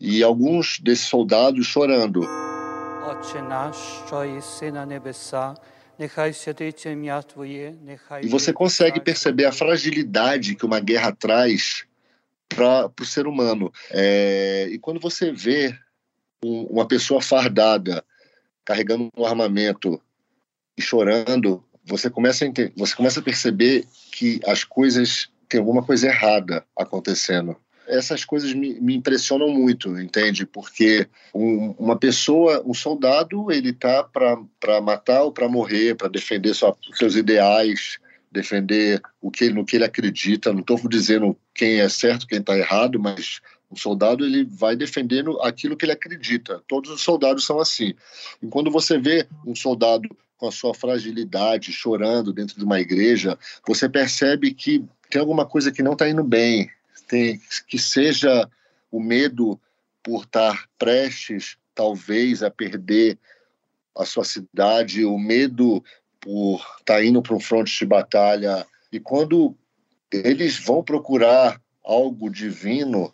e 0.00 0.22
alguns 0.22 0.80
desses 0.80 1.06
soldados 1.06 1.66
chorando. 1.66 2.26
E 8.26 8.28
você 8.28 8.52
consegue 8.52 8.98
perceber 8.98 9.44
a 9.44 9.52
fragilidade 9.52 10.56
que 10.56 10.66
uma 10.66 10.80
guerra 10.80 11.12
traz 11.12 11.84
para 12.48 12.90
o 13.00 13.04
ser 13.04 13.26
humano. 13.26 13.70
É, 13.90 14.66
e 14.70 14.78
quando 14.78 14.98
você 14.98 15.30
vê 15.30 15.78
um, 16.44 16.62
uma 16.64 16.88
pessoa 16.88 17.22
fardada 17.22 18.04
carregando 18.64 19.08
um 19.16 19.24
armamento 19.24 20.00
e 20.76 20.82
chorando, 20.82 21.62
você 21.84 22.10
começa 22.10 22.44
a 22.44 22.48
você 22.76 22.96
começa 22.96 23.20
a 23.20 23.22
perceber 23.22 23.84
que 24.10 24.40
as 24.46 24.64
coisas 24.64 25.28
tem 25.48 25.60
alguma 25.60 25.84
coisa 25.84 26.06
errada 26.08 26.64
acontecendo 26.76 27.56
essas 27.90 28.24
coisas 28.24 28.52
me, 28.54 28.80
me 28.80 28.94
impressionam 28.94 29.48
muito, 29.48 29.98
entende? 30.00 30.46
Porque 30.46 31.06
um, 31.34 31.74
uma 31.78 31.98
pessoa, 31.98 32.62
um 32.64 32.72
soldado, 32.72 33.50
ele 33.50 33.72
tá 33.72 34.04
para 34.04 34.80
matar 34.80 35.22
ou 35.22 35.32
para 35.32 35.48
morrer, 35.48 35.96
para 35.96 36.08
defender 36.08 36.54
sua, 36.54 36.76
seus 36.94 37.16
ideais, 37.16 37.98
defender 38.30 39.00
o 39.20 39.30
que 39.30 39.50
no 39.50 39.64
que 39.64 39.76
ele 39.76 39.84
acredita. 39.84 40.52
Não 40.52 40.60
estou 40.60 40.78
dizendo 40.88 41.36
quem 41.54 41.80
é 41.80 41.88
certo, 41.88 42.26
quem 42.26 42.38
está 42.38 42.56
errado, 42.56 42.98
mas 42.98 43.40
o 43.68 43.76
soldado 43.76 44.24
ele 44.24 44.44
vai 44.44 44.76
defendendo 44.76 45.40
aquilo 45.42 45.76
que 45.76 45.84
ele 45.84 45.92
acredita. 45.92 46.62
Todos 46.66 46.90
os 46.90 47.02
soldados 47.02 47.44
são 47.44 47.60
assim. 47.60 47.94
E 48.42 48.46
quando 48.46 48.70
você 48.70 48.98
vê 48.98 49.26
um 49.46 49.54
soldado 49.54 50.08
com 50.36 50.48
a 50.48 50.52
sua 50.52 50.74
fragilidade 50.74 51.72
chorando 51.72 52.32
dentro 52.32 52.56
de 52.56 52.64
uma 52.64 52.80
igreja, 52.80 53.38
você 53.66 53.88
percebe 53.88 54.54
que 54.54 54.84
tem 55.10 55.20
alguma 55.20 55.44
coisa 55.44 55.70
que 55.70 55.82
não 55.82 55.92
está 55.92 56.08
indo 56.08 56.24
bem, 56.24 56.70
tem, 57.06 57.40
que 57.66 57.78
seja 57.78 58.48
o 58.90 59.00
medo 59.00 59.60
por 60.02 60.24
estar 60.24 60.68
prestes, 60.78 61.56
talvez, 61.74 62.42
a 62.42 62.50
perder 62.50 63.18
a 63.96 64.04
sua 64.04 64.24
cidade, 64.24 65.04
o 65.04 65.18
medo 65.18 65.84
por 66.20 66.64
estar 66.78 67.04
indo 67.04 67.22
para 67.22 67.34
um 67.34 67.40
fronte 67.40 67.78
de 67.78 67.86
batalha. 67.86 68.66
E 68.92 69.00
quando 69.00 69.56
eles 70.12 70.58
vão 70.58 70.82
procurar 70.82 71.60
algo 71.84 72.30
divino, 72.30 73.12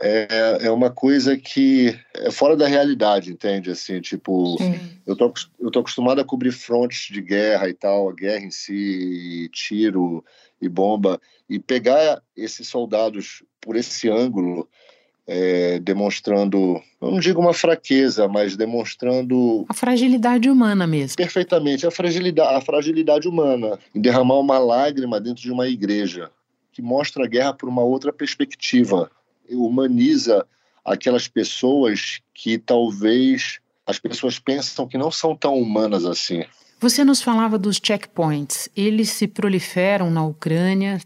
é, 0.00 0.58
é 0.62 0.70
uma 0.70 0.90
coisa 0.90 1.36
que 1.36 1.98
é 2.14 2.30
fora 2.30 2.56
da 2.56 2.66
realidade, 2.66 3.32
entende? 3.32 3.70
Assim, 3.70 4.00
tipo, 4.00 4.56
eu 5.06 5.16
tô, 5.16 5.32
eu 5.60 5.70
tô 5.70 5.80
acostumado 5.80 6.20
a 6.20 6.24
cobrir 6.24 6.52
frontes 6.52 7.12
de 7.12 7.20
guerra 7.20 7.68
e 7.68 7.74
tal, 7.74 8.08
a 8.08 8.14
guerra 8.14 8.44
em 8.44 8.50
si, 8.50 9.50
tiro 9.52 10.24
e 10.60 10.68
bomba, 10.68 11.20
e 11.48 11.58
pegar 11.58 12.22
esses 12.36 12.68
soldados 12.68 13.42
por 13.60 13.76
esse 13.76 14.08
ângulo, 14.08 14.68
é, 15.26 15.78
demonstrando, 15.80 16.80
eu 17.00 17.10
não 17.10 17.20
digo 17.20 17.40
uma 17.40 17.52
fraqueza, 17.52 18.26
mas 18.26 18.56
demonstrando 18.56 19.66
a 19.68 19.74
fragilidade 19.74 20.48
humana 20.48 20.86
mesmo. 20.86 21.16
Perfeitamente, 21.16 21.86
a 21.86 21.90
fragilidade, 21.90 22.54
a 22.54 22.60
fragilidade 22.60 23.28
humana, 23.28 23.78
em 23.94 24.00
derramar 24.00 24.38
uma 24.38 24.58
lágrima 24.58 25.20
dentro 25.20 25.42
de 25.42 25.52
uma 25.52 25.68
igreja, 25.68 26.30
que 26.72 26.80
mostra 26.80 27.24
a 27.24 27.28
guerra 27.28 27.52
por 27.52 27.68
uma 27.68 27.82
outra 27.82 28.12
perspectiva, 28.12 29.10
humaniza 29.56 30.46
aquelas 30.84 31.28
pessoas 31.28 32.20
que 32.34 32.58
talvez 32.58 33.60
as 33.86 33.98
pessoas 33.98 34.38
pensam 34.38 34.86
que 34.86 34.98
não 34.98 35.10
são 35.10 35.34
tão 35.34 35.58
humanas 35.58 36.04
assim. 36.04 36.44
Você 36.80 37.04
nos 37.04 37.20
falava 37.20 37.58
dos 37.58 37.80
checkpoints. 37.82 38.68
Eles 38.76 39.10
se 39.10 39.26
proliferam 39.26 40.10
na 40.10 40.24
Ucrânia, 40.24 41.00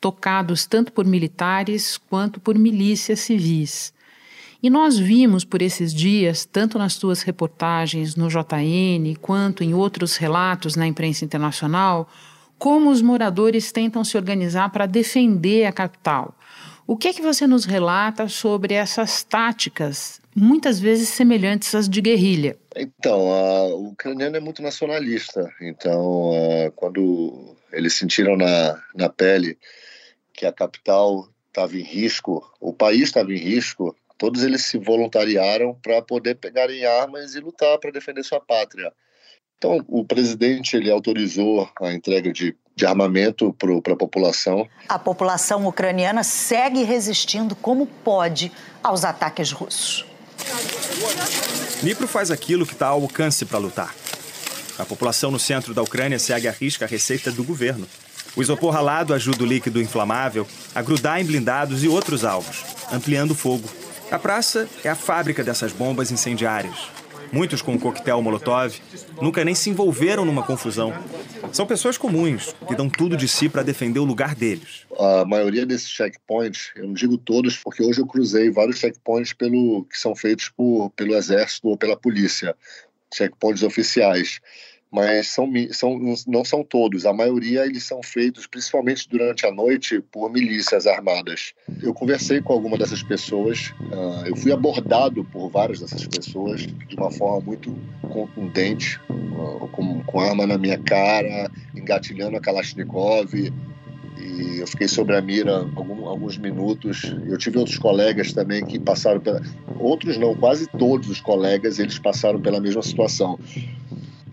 tocados 0.00 0.66
tanto 0.66 0.92
por 0.92 1.06
militares 1.06 1.96
quanto 1.96 2.40
por 2.40 2.58
milícias 2.58 3.20
civis. 3.20 3.92
E 4.62 4.70
nós 4.70 4.98
vimos 4.98 5.44
por 5.44 5.60
esses 5.60 5.92
dias, 5.92 6.44
tanto 6.44 6.78
nas 6.78 6.96
tuas 6.96 7.22
reportagens 7.22 8.16
no 8.16 8.28
JN, 8.28 9.16
quanto 9.20 9.62
em 9.62 9.74
outros 9.74 10.16
relatos 10.16 10.76
na 10.76 10.86
imprensa 10.86 11.24
internacional, 11.24 12.08
como 12.58 12.90
os 12.90 13.02
moradores 13.02 13.72
tentam 13.72 14.04
se 14.04 14.16
organizar 14.16 14.70
para 14.70 14.86
defender 14.86 15.66
a 15.66 15.72
capital. 15.72 16.34
O 16.92 16.96
que 16.98 17.08
é 17.08 17.12
que 17.14 17.22
você 17.22 17.46
nos 17.46 17.64
relata 17.64 18.28
sobre 18.28 18.74
essas 18.74 19.24
táticas, 19.24 20.20
muitas 20.36 20.78
vezes 20.78 21.08
semelhantes 21.08 21.74
às 21.74 21.88
de 21.88 22.02
guerrilha? 22.02 22.58
Então, 22.76 23.18
o 23.18 23.88
ucraniano 23.92 24.36
é 24.36 24.40
muito 24.40 24.60
nacionalista. 24.60 25.50
Então, 25.58 26.32
quando 26.76 27.56
eles 27.72 27.94
sentiram 27.94 28.36
na, 28.36 28.78
na 28.94 29.08
pele 29.08 29.56
que 30.34 30.44
a 30.44 30.52
capital 30.52 31.26
estava 31.48 31.74
em 31.78 31.82
risco, 31.82 32.46
o 32.60 32.74
país 32.74 33.04
estava 33.04 33.32
em 33.32 33.38
risco, 33.38 33.96
todos 34.18 34.42
eles 34.42 34.60
se 34.66 34.76
voluntariaram 34.76 35.74
para 35.82 36.02
poder 36.02 36.34
pegarem 36.34 36.84
armas 36.84 37.34
e 37.34 37.40
lutar 37.40 37.78
para 37.78 37.90
defender 37.90 38.22
sua 38.22 38.38
pátria. 38.38 38.92
Então, 39.56 39.82
o 39.88 40.04
presidente 40.04 40.76
ele 40.76 40.90
autorizou 40.90 41.66
a 41.80 41.90
entrega 41.94 42.30
de, 42.30 42.54
de 42.74 42.86
armamento 42.86 43.54
para 43.82 43.92
a 43.92 43.96
população. 43.96 44.68
A 44.88 44.98
população 44.98 45.66
ucraniana 45.66 46.22
segue 46.24 46.82
resistindo 46.82 47.54
como 47.54 47.86
pode 47.86 48.50
aos 48.82 49.04
ataques 49.04 49.52
russos. 49.52 50.06
Dnipro 51.80 52.08
faz 52.08 52.30
aquilo 52.30 52.66
que 52.66 52.72
está 52.72 52.88
ao 52.88 53.02
alcance 53.02 53.44
para 53.44 53.58
lutar. 53.58 53.94
A 54.78 54.84
população 54.84 55.30
no 55.30 55.38
centro 55.38 55.74
da 55.74 55.82
Ucrânia 55.82 56.18
segue 56.18 56.48
à 56.48 56.52
risca 56.52 56.84
a 56.84 56.88
receita 56.88 57.30
do 57.30 57.44
governo. 57.44 57.86
O 58.34 58.42
isopor 58.42 58.72
ralado 58.72 59.12
ajuda 59.12 59.44
o 59.44 59.46
líquido 59.46 59.80
inflamável 59.80 60.46
a 60.74 60.80
grudar 60.80 61.20
em 61.20 61.24
blindados 61.24 61.84
e 61.84 61.88
outros 61.88 62.24
alvos, 62.24 62.64
ampliando 62.90 63.32
o 63.32 63.34
fogo. 63.34 63.68
A 64.10 64.18
praça 64.18 64.68
é 64.82 64.88
a 64.88 64.94
fábrica 64.94 65.44
dessas 65.44 65.72
bombas 65.72 66.10
incendiárias. 66.10 66.76
Muitos 67.30 67.62
com 67.62 67.72
um 67.72 67.78
coquetel 67.78 68.20
Molotov 68.20 68.74
nunca 69.20 69.44
nem 69.44 69.54
se 69.54 69.70
envolveram 69.70 70.24
numa 70.24 70.42
confusão. 70.42 70.92
São 71.52 71.66
pessoas 71.66 71.98
comuns 71.98 72.54
que 72.66 72.74
dão 72.74 72.88
tudo 72.88 73.14
de 73.14 73.28
si 73.28 73.46
para 73.46 73.62
defender 73.62 73.98
o 73.98 74.04
lugar 74.04 74.34
deles. 74.34 74.86
A 74.98 75.24
maioria 75.26 75.66
desses 75.66 75.90
checkpoints, 75.90 76.72
eu 76.74 76.86
não 76.86 76.94
digo 76.94 77.18
todos, 77.18 77.58
porque 77.58 77.82
hoje 77.82 78.00
eu 78.00 78.06
cruzei 78.06 78.50
vários 78.50 78.78
checkpoints 78.78 79.34
pelo, 79.34 79.84
que 79.84 79.98
são 79.98 80.16
feitos 80.16 80.48
por, 80.48 80.88
pelo 80.96 81.14
exército 81.14 81.68
ou 81.68 81.76
pela 81.76 81.94
polícia, 81.94 82.56
checkpoints 83.12 83.62
oficiais 83.62 84.40
mas 84.92 85.28
são, 85.28 85.50
são, 85.70 85.98
não 86.26 86.44
são 86.44 86.62
todos. 86.62 87.06
A 87.06 87.14
maioria 87.14 87.64
eles 87.64 87.82
são 87.82 88.02
feitos 88.02 88.46
principalmente 88.46 89.08
durante 89.08 89.46
a 89.46 89.50
noite 89.50 90.02
por 90.12 90.30
milícias 90.30 90.86
armadas. 90.86 91.54
Eu 91.82 91.94
conversei 91.94 92.42
com 92.42 92.52
alguma 92.52 92.76
dessas 92.76 93.02
pessoas, 93.02 93.72
uh, 93.90 94.26
eu 94.26 94.36
fui 94.36 94.52
abordado 94.52 95.24
por 95.24 95.48
várias 95.48 95.80
dessas 95.80 96.06
pessoas 96.06 96.66
de 96.66 96.94
uma 96.94 97.10
forma 97.10 97.40
muito 97.40 97.74
contundente, 98.02 99.00
uh, 99.08 99.66
com, 99.68 100.04
com 100.04 100.20
arma 100.20 100.46
na 100.46 100.58
minha 100.58 100.78
cara, 100.78 101.50
engatilhando 101.74 102.36
a 102.36 102.40
Kalashnikov. 102.40 103.32
E 103.34 104.58
eu 104.58 104.66
fiquei 104.66 104.86
sobre 104.86 105.16
a 105.16 105.22
mira 105.22 105.66
algum, 105.74 106.06
alguns 106.06 106.36
minutos. 106.36 107.16
Eu 107.26 107.38
tive 107.38 107.58
outros 107.58 107.78
colegas 107.78 108.32
também 108.32 108.64
que 108.64 108.78
passaram 108.78 109.20
pela. 109.20 109.40
Outros 109.80 110.18
não, 110.18 110.34
quase 110.36 110.66
todos 110.66 111.08
os 111.08 111.20
colegas 111.20 111.78
eles 111.78 111.98
passaram 111.98 112.40
pela 112.40 112.60
mesma 112.60 112.82
situação 112.82 113.38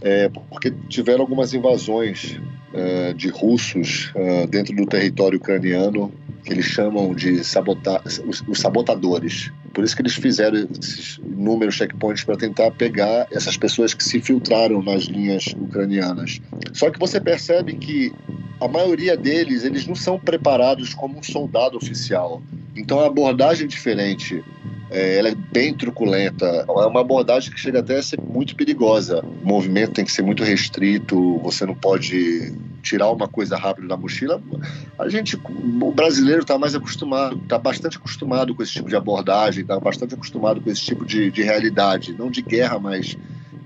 é, 0.01 0.29
porque 0.29 0.71
tiveram 0.87 1.21
algumas 1.21 1.53
invasões 1.53 2.39
é, 2.73 3.13
de 3.13 3.29
russos 3.29 4.11
é, 4.15 4.47
dentro 4.47 4.75
do 4.75 4.85
território 4.85 5.37
ucraniano 5.37 6.11
que 6.43 6.53
eles 6.53 6.65
chamam 6.65 7.13
de 7.13 7.43
sabota 7.43 8.01
os, 8.25 8.43
os, 8.47 8.59
sabotadores. 8.59 9.51
Por 9.73 9.83
isso 9.83 9.95
que 9.95 10.01
eles 10.01 10.15
fizeram 10.15 10.67
esses 10.79 11.17
inúmeros 11.17 11.75
checkpoints 11.75 12.23
para 12.23 12.37
tentar 12.37 12.71
pegar 12.71 13.27
essas 13.31 13.57
pessoas 13.57 13.93
que 13.93 14.03
se 14.03 14.19
filtraram 14.19 14.81
nas 14.81 15.03
linhas 15.03 15.45
ucranianas. 15.57 16.41
Só 16.73 16.89
que 16.89 16.99
você 16.99 17.19
percebe 17.19 17.73
que 17.75 18.13
a 18.59 18.67
maioria 18.67 19.15
deles 19.15 19.63
eles 19.63 19.85
não 19.85 19.95
são 19.95 20.19
preparados 20.19 20.93
como 20.93 21.19
um 21.19 21.23
soldado 21.23 21.77
oficial. 21.77 22.41
Então 22.75 22.99
a 22.99 23.07
abordagem 23.07 23.65
é 23.65 23.67
diferente 23.67 24.43
é, 24.89 25.17
ela 25.17 25.29
é 25.29 25.35
bem 25.35 25.73
truculenta. 25.73 26.45
É 26.45 26.71
uma 26.71 27.01
abordagem 27.01 27.51
que 27.51 27.59
chega 27.59 27.79
até 27.79 27.97
a 27.97 28.03
ser 28.03 28.19
muito 28.21 28.55
perigosa. 28.55 29.23
O 29.43 29.47
movimento 29.47 29.93
tem 29.93 30.05
que 30.05 30.11
ser 30.11 30.21
muito 30.21 30.43
restrito, 30.43 31.37
você 31.39 31.65
não 31.65 31.75
pode 31.75 32.53
tirar 32.81 33.11
uma 33.11 33.27
coisa 33.27 33.57
rápido 33.57 33.87
da 33.87 33.97
mochila. 33.97 34.41
A 34.97 35.07
gente, 35.09 35.37
o 35.37 35.91
brasileiro 35.91 36.41
está 36.41 36.57
mais 36.57 36.75
acostumado, 36.75 37.37
está 37.37 37.57
bastante 37.57 37.97
acostumado 37.97 38.55
com 38.55 38.63
esse 38.63 38.73
tipo 38.73 38.89
de 38.89 38.95
abordagem, 38.95 39.61
está 39.61 39.79
bastante 39.79 40.13
acostumado 40.13 40.61
com 40.61 40.69
esse 40.69 40.81
tipo 40.81 41.05
de, 41.05 41.29
de 41.29 41.43
realidade, 41.43 42.15
não 42.17 42.31
de 42.31 42.41
guerra, 42.41 42.79
mas 42.79 43.17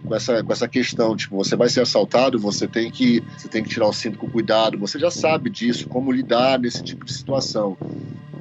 com 0.06 0.14
essa, 0.14 0.44
com 0.44 0.52
essa 0.52 0.68
questão, 0.68 1.16
tipo, 1.16 1.38
você 1.38 1.56
vai 1.56 1.70
ser 1.70 1.82
assaltado, 1.82 2.38
você 2.38 2.68
tem 2.68 2.92
que 2.92 3.24
você 3.38 3.48
tem 3.48 3.64
que 3.64 3.70
tirar 3.70 3.88
o 3.88 3.94
cinto 3.94 4.18
com 4.18 4.30
cuidado, 4.30 4.78
você 4.78 5.00
já 5.00 5.10
sabe 5.10 5.50
disso, 5.50 5.88
como 5.88 6.12
lidar 6.12 6.60
nesse 6.60 6.84
tipo 6.84 7.06
de 7.06 7.14
situação. 7.14 7.78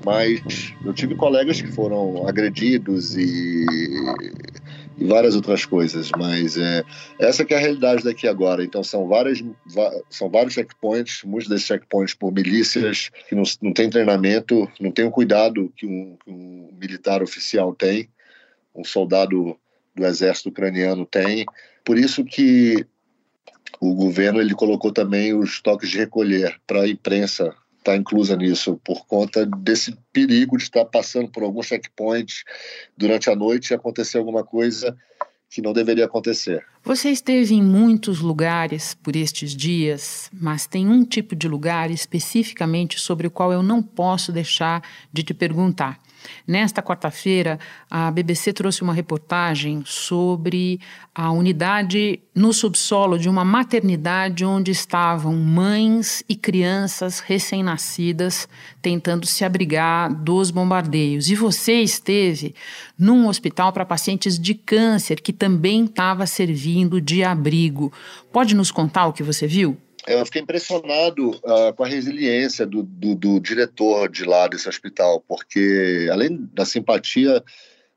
Mas 0.04 0.74
eu 0.84 0.92
tive 0.92 1.14
colegas 1.14 1.60
que 1.60 1.70
foram 1.70 2.26
agredidos 2.26 3.16
e, 3.16 3.64
e 4.98 5.04
várias 5.04 5.34
outras 5.36 5.64
coisas, 5.64 6.10
mas 6.16 6.56
é, 6.56 6.84
essa 7.18 7.44
que 7.44 7.54
é 7.54 7.56
a 7.56 7.60
realidade 7.60 8.04
daqui 8.04 8.26
agora. 8.26 8.64
Então 8.64 8.82
são 8.82 9.06
várias 9.06 9.42
são 10.10 10.28
vários 10.28 10.54
checkpoints, 10.54 11.22
muitos 11.24 11.48
desses 11.48 11.66
checkpoints 11.66 12.14
por 12.14 12.32
milícias 12.32 13.10
que 13.28 13.34
não, 13.34 13.44
não 13.60 13.72
tem 13.72 13.88
treinamento, 13.88 14.68
não 14.80 14.90
tem 14.90 15.04
o 15.04 15.10
cuidado 15.10 15.72
que 15.76 15.86
um, 15.86 16.16
que 16.24 16.30
um 16.30 16.70
militar 16.80 17.22
oficial 17.22 17.74
tem, 17.74 18.08
um 18.74 18.84
soldado 18.84 19.56
do 19.94 20.06
exército 20.06 20.48
ucraniano 20.48 21.06
tem. 21.06 21.44
Por 21.84 21.98
isso 21.98 22.24
que 22.24 22.86
o 23.80 23.94
governo 23.94 24.40
ele 24.40 24.54
colocou 24.54 24.92
também 24.92 25.34
os 25.34 25.60
toques 25.60 25.90
de 25.90 25.98
recolher 25.98 26.60
para 26.66 26.82
a 26.82 26.88
imprensa 26.88 27.54
está 27.82 27.96
inclusa 27.96 28.36
nisso, 28.36 28.80
por 28.84 29.04
conta 29.06 29.44
desse 29.44 29.96
perigo 30.12 30.56
de 30.56 30.62
estar 30.62 30.84
passando 30.84 31.28
por 31.28 31.42
alguns 31.42 31.66
checkpoints 31.66 32.44
durante 32.96 33.28
a 33.28 33.36
noite 33.36 33.70
e 33.70 33.74
acontecer 33.74 34.18
alguma 34.18 34.44
coisa 34.44 34.96
que 35.50 35.60
não 35.60 35.72
deveria 35.72 36.06
acontecer. 36.06 36.64
Você 36.82 37.10
esteve 37.10 37.54
em 37.54 37.62
muitos 37.62 38.20
lugares 38.20 38.94
por 38.94 39.14
estes 39.14 39.54
dias, 39.54 40.30
mas 40.32 40.66
tem 40.66 40.88
um 40.88 41.04
tipo 41.04 41.36
de 41.36 41.46
lugar 41.46 41.90
especificamente 41.90 42.98
sobre 42.98 43.26
o 43.26 43.30
qual 43.30 43.52
eu 43.52 43.62
não 43.62 43.82
posso 43.82 44.32
deixar 44.32 44.82
de 45.12 45.22
te 45.22 45.34
perguntar. 45.34 46.00
Nesta 46.46 46.82
quarta-feira, 46.82 47.58
a 47.90 48.10
BBC 48.10 48.52
trouxe 48.52 48.82
uma 48.82 48.92
reportagem 48.92 49.82
sobre 49.84 50.80
a 51.14 51.30
unidade 51.30 52.20
no 52.34 52.52
subsolo 52.52 53.18
de 53.18 53.28
uma 53.28 53.44
maternidade 53.44 54.44
onde 54.44 54.70
estavam 54.70 55.34
mães 55.34 56.24
e 56.28 56.34
crianças 56.34 57.20
recém-nascidas 57.20 58.48
tentando 58.80 59.26
se 59.26 59.44
abrigar 59.44 60.12
dos 60.12 60.50
bombardeios. 60.50 61.28
E 61.30 61.34
você 61.34 61.82
esteve 61.82 62.54
num 62.98 63.28
hospital 63.28 63.72
para 63.72 63.84
pacientes 63.84 64.38
de 64.38 64.54
câncer 64.54 65.20
que 65.20 65.32
também 65.32 65.84
estava 65.84 66.26
servindo 66.26 67.00
de 67.00 67.22
abrigo. 67.22 67.92
Pode 68.32 68.54
nos 68.54 68.70
contar 68.70 69.06
o 69.06 69.12
que 69.12 69.22
você 69.22 69.46
viu? 69.46 69.76
Eu 70.06 70.24
fiquei 70.24 70.42
impressionado 70.42 71.30
uh, 71.30 71.72
com 71.76 71.84
a 71.84 71.88
resiliência 71.88 72.66
do, 72.66 72.82
do, 72.82 73.14
do, 73.14 73.40
diretor 73.40 74.08
de 74.08 74.24
lá 74.24 74.48
desse 74.48 74.68
hospital, 74.68 75.20
porque 75.28 76.08
além 76.10 76.48
da 76.52 76.64
simpatia, 76.64 77.42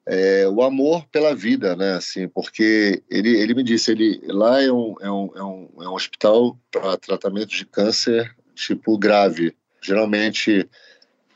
é, 0.08 0.48
o 0.48 0.62
amor 0.62 1.06
pela 1.08 1.36
vida, 1.36 1.76
né? 1.76 1.94
Assim, 1.94 2.28
porque 2.28 3.02
ele, 3.10 3.38
ele 3.38 3.56
me 3.56 3.64
disse, 3.64 3.92
ele 3.92 4.22
lá 4.28 4.62
é 4.62 4.72
um, 4.72 4.96
é 5.02 5.12
um, 5.12 5.32
é 5.36 5.44
um, 5.44 5.70
é 5.82 5.90
um 5.90 5.94
hospital 5.94 6.58
para 6.72 6.98
tratamento 6.98 7.50
de 7.50 7.66
câncer 7.66 8.36
tipo 8.54 8.98
grave. 8.98 9.56
Geralmente 9.82 10.70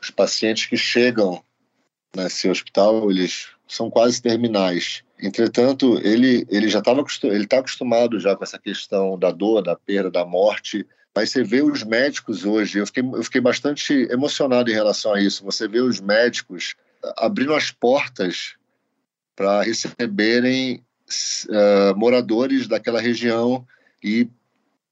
os 0.00 0.10
pacientes 0.10 0.66
que 0.66 0.76
chegam 0.76 1.42
nesse 2.16 2.48
hospital, 2.48 3.10
eles 3.10 3.48
são 3.68 3.90
quase 3.90 4.22
terminais. 4.22 5.02
Entretanto, 5.22 6.00
ele, 6.02 6.46
ele 6.48 6.68
já 6.68 6.78
estava 6.78 7.04
ele 7.24 7.44
está 7.44 7.58
acostumado 7.58 8.18
já 8.18 8.34
com 8.34 8.44
essa 8.44 8.58
questão 8.58 9.18
da 9.18 9.30
dor, 9.30 9.62
da 9.62 9.76
perda, 9.76 10.10
da 10.10 10.24
morte. 10.24 10.86
Mas 11.14 11.30
você 11.30 11.42
vê 11.42 11.60
os 11.60 11.82
médicos 11.82 12.44
hoje, 12.44 12.78
eu 12.78 12.86
fiquei, 12.86 13.02
eu 13.02 13.22
fiquei 13.22 13.40
bastante 13.40 13.92
emocionado 14.10 14.70
em 14.70 14.74
relação 14.74 15.12
a 15.12 15.20
isso. 15.20 15.44
Você 15.44 15.68
vê 15.68 15.80
os 15.80 16.00
médicos 16.00 16.74
abrindo 17.18 17.54
as 17.54 17.70
portas 17.70 18.54
para 19.34 19.62
receberem 19.62 20.82
uh, 21.48 21.96
moradores 21.96 22.68
daquela 22.68 23.00
região 23.00 23.66
e 24.02 24.28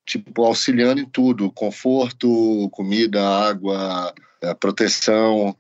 tipo 0.05 0.45
auxiliando 0.45 1.01
em 1.01 1.07
tudo, 1.07 1.53
conforto, 1.53 2.69
comida, 2.71 3.23
água, 3.23 4.13
uh, 4.43 4.55
proteção. 4.57 5.57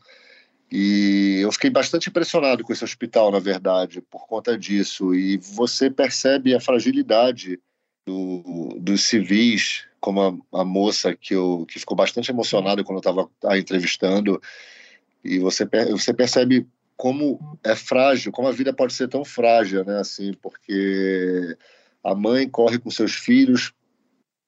E 0.71 1.41
eu 1.41 1.51
fiquei 1.51 1.71
bastante 1.71 2.11
impressionado 2.11 2.63
com 2.63 2.73
esse 2.73 2.85
hospital, 2.85 3.31
na 3.31 3.39
verdade, 3.39 4.03
por 4.03 4.27
conta 4.27 4.57
disso. 4.57 5.15
E 5.15 5.39
você 5.39 5.91
percebe 5.91 6.55
a 6.55 6.61
fragilidade 6.61 7.59
do, 8.07 8.77
dos 8.79 9.05
civis, 9.05 9.85
como 9.99 10.21
a, 10.53 10.61
a, 10.61 10.65
moça 10.65 11.15
que, 11.17 11.35
eu, 11.35 11.65
que 11.67 11.79
ficou 11.79 11.97
bastante 11.97 12.31
emocionada 12.31 12.85
quando 12.85 12.97
eu 12.97 13.11
estava 13.11 13.31
a 13.45 13.59
entrevistando. 13.59 14.41
E 15.25 15.39
você, 15.39 15.67
você 15.91 16.13
percebe 16.13 16.67
como 16.97 17.59
é 17.65 17.75
frágil, 17.75 18.31
como 18.31 18.49
a 18.49 18.53
vida 18.53 18.73
pode 18.73 18.93
ser 18.93 19.09
tão 19.09 19.25
frágil, 19.25 19.85
né? 19.85 19.99
Assim, 20.01 20.33
porque 20.43 21.57
a 22.05 22.15
mãe 22.15 22.49
corre 22.49 22.79
com 22.79 22.91
seus 22.91 23.15
filhos 23.15 23.73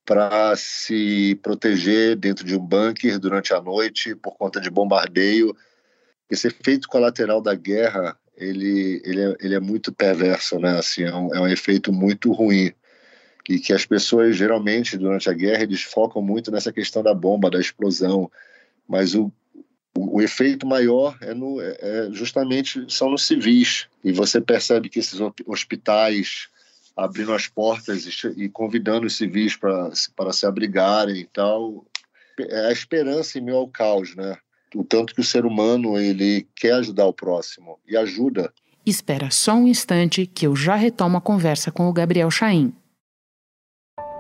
para 0.05 0.55
se 0.57 1.39
proteger 1.43 2.17
dentro 2.17 2.45
de 2.45 2.57
um 2.57 2.61
bunker 2.61 3.19
durante 3.19 3.55
a 3.55 3.61
noite 3.61 4.15
por 4.15 4.37
conta 4.37 4.61
de 4.61 4.69
bombardeio 4.69 5.57
esse 6.31 6.47
efeito 6.47 6.88
colateral 6.88 7.40
da 7.40 7.55
guerra 7.55 8.16
ele, 8.37 9.03
ele, 9.05 9.21
é, 9.21 9.37
ele 9.40 9.55
é 9.55 9.61
muito 9.61 9.93
perverso, 9.93 10.59
né? 10.59 10.79
Assim, 10.79 11.03
é 11.03 11.14
um, 11.14 11.35
é 11.35 11.40
um 11.40 11.49
efeito 11.49 11.93
muito 11.93 12.33
ruim 12.33 12.73
e 13.49 13.59
que 13.59 13.73
as 13.73 13.85
pessoas 13.85 14.37
geralmente 14.37 14.97
durante 14.97 15.29
a 15.29 15.33
guerra 15.33 15.62
eles 15.62 15.83
focam 15.83 16.23
muito 16.23 16.51
nessa 16.51 16.73
questão 16.73 17.03
da 17.03 17.12
bomba, 17.12 17.51
da 17.51 17.61
explosão, 17.61 18.31
mas 18.88 19.14
o, 19.14 19.33
o, 19.97 20.19
o 20.19 20.23
efeito 20.23 20.66
maior 20.66 21.16
é, 21.21 21.35
no, 21.35 21.61
é, 21.61 21.77
é 21.81 22.09
justamente 22.12 22.85
são 22.88 23.11
nos 23.11 23.27
civis 23.27 23.88
e 24.05 24.12
você 24.12 24.40
percebe 24.40 24.88
que 24.88 25.01
esses 25.01 25.19
hospitais 25.47 26.49
abrindo 26.97 27.33
as 27.33 27.47
portas 27.47 28.07
e, 28.07 28.45
e 28.45 28.49
convidando 28.49 29.07
os 29.07 29.16
civis 29.16 29.57
para 29.57 30.33
se 30.33 30.47
abrigarem 30.47 31.16
e 31.16 31.27
tal 31.27 31.85
é 32.38 32.66
a 32.66 32.73
esperança 32.73 33.38
em 33.38 33.43
meio 33.43 33.59
ao 33.59 33.69
caos, 33.69 34.14
né? 34.14 34.38
O 34.75 34.85
tanto 34.85 35.15
que 35.15 35.21
o 35.21 35.25
ser 35.25 35.45
humano 35.45 35.99
ele 35.99 36.47
quer 36.55 36.73
ajudar 36.75 37.07
o 37.07 37.13
próximo 37.13 37.79
e 37.87 37.97
ajuda. 37.97 38.53
Espera 38.85 39.31
só 39.31 39.55
um 39.55 39.67
instante 39.67 40.27
que 40.27 40.47
eu 40.47 40.57
já 40.57 40.75
retomo 40.75 41.17
a 41.17 41.21
conversa 41.21 41.71
com 41.71 41.89
o 41.89 41.93
Gabriel 41.93 42.31
Chaim. 42.31 42.73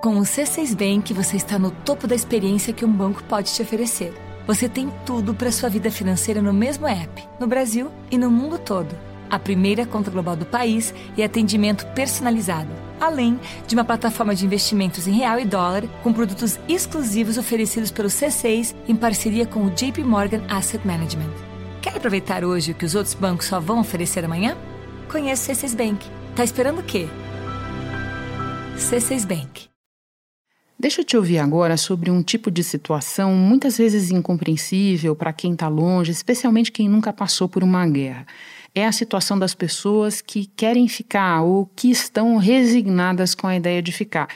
Com 0.02 0.18
o 0.18 0.22
C6 0.22 0.74
Bank, 0.74 1.12
você 1.12 1.36
está 1.36 1.58
no 1.58 1.70
topo 1.70 2.06
da 2.06 2.14
experiência 2.14 2.72
que 2.72 2.84
um 2.84 2.92
banco 2.92 3.22
pode 3.24 3.52
te 3.52 3.62
oferecer. 3.62 4.14
Você 4.46 4.68
tem 4.68 4.90
tudo 5.04 5.34
para 5.34 5.52
sua 5.52 5.68
vida 5.68 5.90
financeira 5.90 6.40
no 6.40 6.52
mesmo 6.52 6.86
app, 6.86 7.22
no 7.38 7.46
Brasil 7.46 7.90
e 8.10 8.16
no 8.16 8.30
mundo 8.30 8.58
todo. 8.58 8.96
A 9.28 9.38
primeira 9.38 9.86
conta 9.86 10.10
global 10.10 10.36
do 10.36 10.46
país 10.46 10.94
e 11.16 11.22
atendimento 11.22 11.86
personalizado 11.94 12.89
além 13.00 13.40
de 13.66 13.74
uma 13.74 13.84
plataforma 13.84 14.34
de 14.34 14.44
investimentos 14.44 15.08
em 15.08 15.12
real 15.12 15.40
e 15.40 15.44
dólar 15.44 15.84
com 16.02 16.12
produtos 16.12 16.58
exclusivos 16.68 17.38
oferecidos 17.38 17.90
pelo 17.90 18.08
C6 18.08 18.74
em 18.86 18.94
parceria 18.94 19.46
com 19.46 19.64
o 19.64 19.70
JP 19.70 20.02
Morgan 20.04 20.42
Asset 20.48 20.86
Management. 20.86 21.30
Quer 21.80 21.96
aproveitar 21.96 22.44
hoje 22.44 22.72
o 22.72 22.74
que 22.74 22.84
os 22.84 22.94
outros 22.94 23.14
bancos 23.14 23.46
só 23.46 23.58
vão 23.58 23.80
oferecer 23.80 24.24
amanhã? 24.24 24.56
Conheça 25.10 25.50
o 25.50 25.54
C6 25.54 25.74
Bank. 25.74 26.06
Tá 26.36 26.44
esperando 26.44 26.80
o 26.80 26.84
quê? 26.84 27.08
C6 28.76 29.26
Bank. 29.26 29.68
Deixa 30.78 31.02
eu 31.02 31.04
te 31.04 31.16
ouvir 31.16 31.38
agora 31.38 31.76
sobre 31.76 32.10
um 32.10 32.22
tipo 32.22 32.50
de 32.50 32.64
situação 32.64 33.34
muitas 33.34 33.76
vezes 33.76 34.10
incompreensível 34.10 35.14
para 35.14 35.32
quem 35.32 35.52
está 35.52 35.68
longe, 35.68 36.10
especialmente 36.10 36.72
quem 36.72 36.88
nunca 36.88 37.12
passou 37.12 37.48
por 37.48 37.62
uma 37.62 37.86
guerra 37.86 38.26
é 38.74 38.86
a 38.86 38.92
situação 38.92 39.38
das 39.38 39.54
pessoas 39.54 40.20
que 40.20 40.46
querem 40.56 40.86
ficar 40.88 41.42
ou 41.42 41.66
que 41.74 41.90
estão 41.90 42.36
resignadas 42.36 43.34
com 43.34 43.46
a 43.46 43.56
ideia 43.56 43.82
de 43.82 43.92
ficar. 43.92 44.28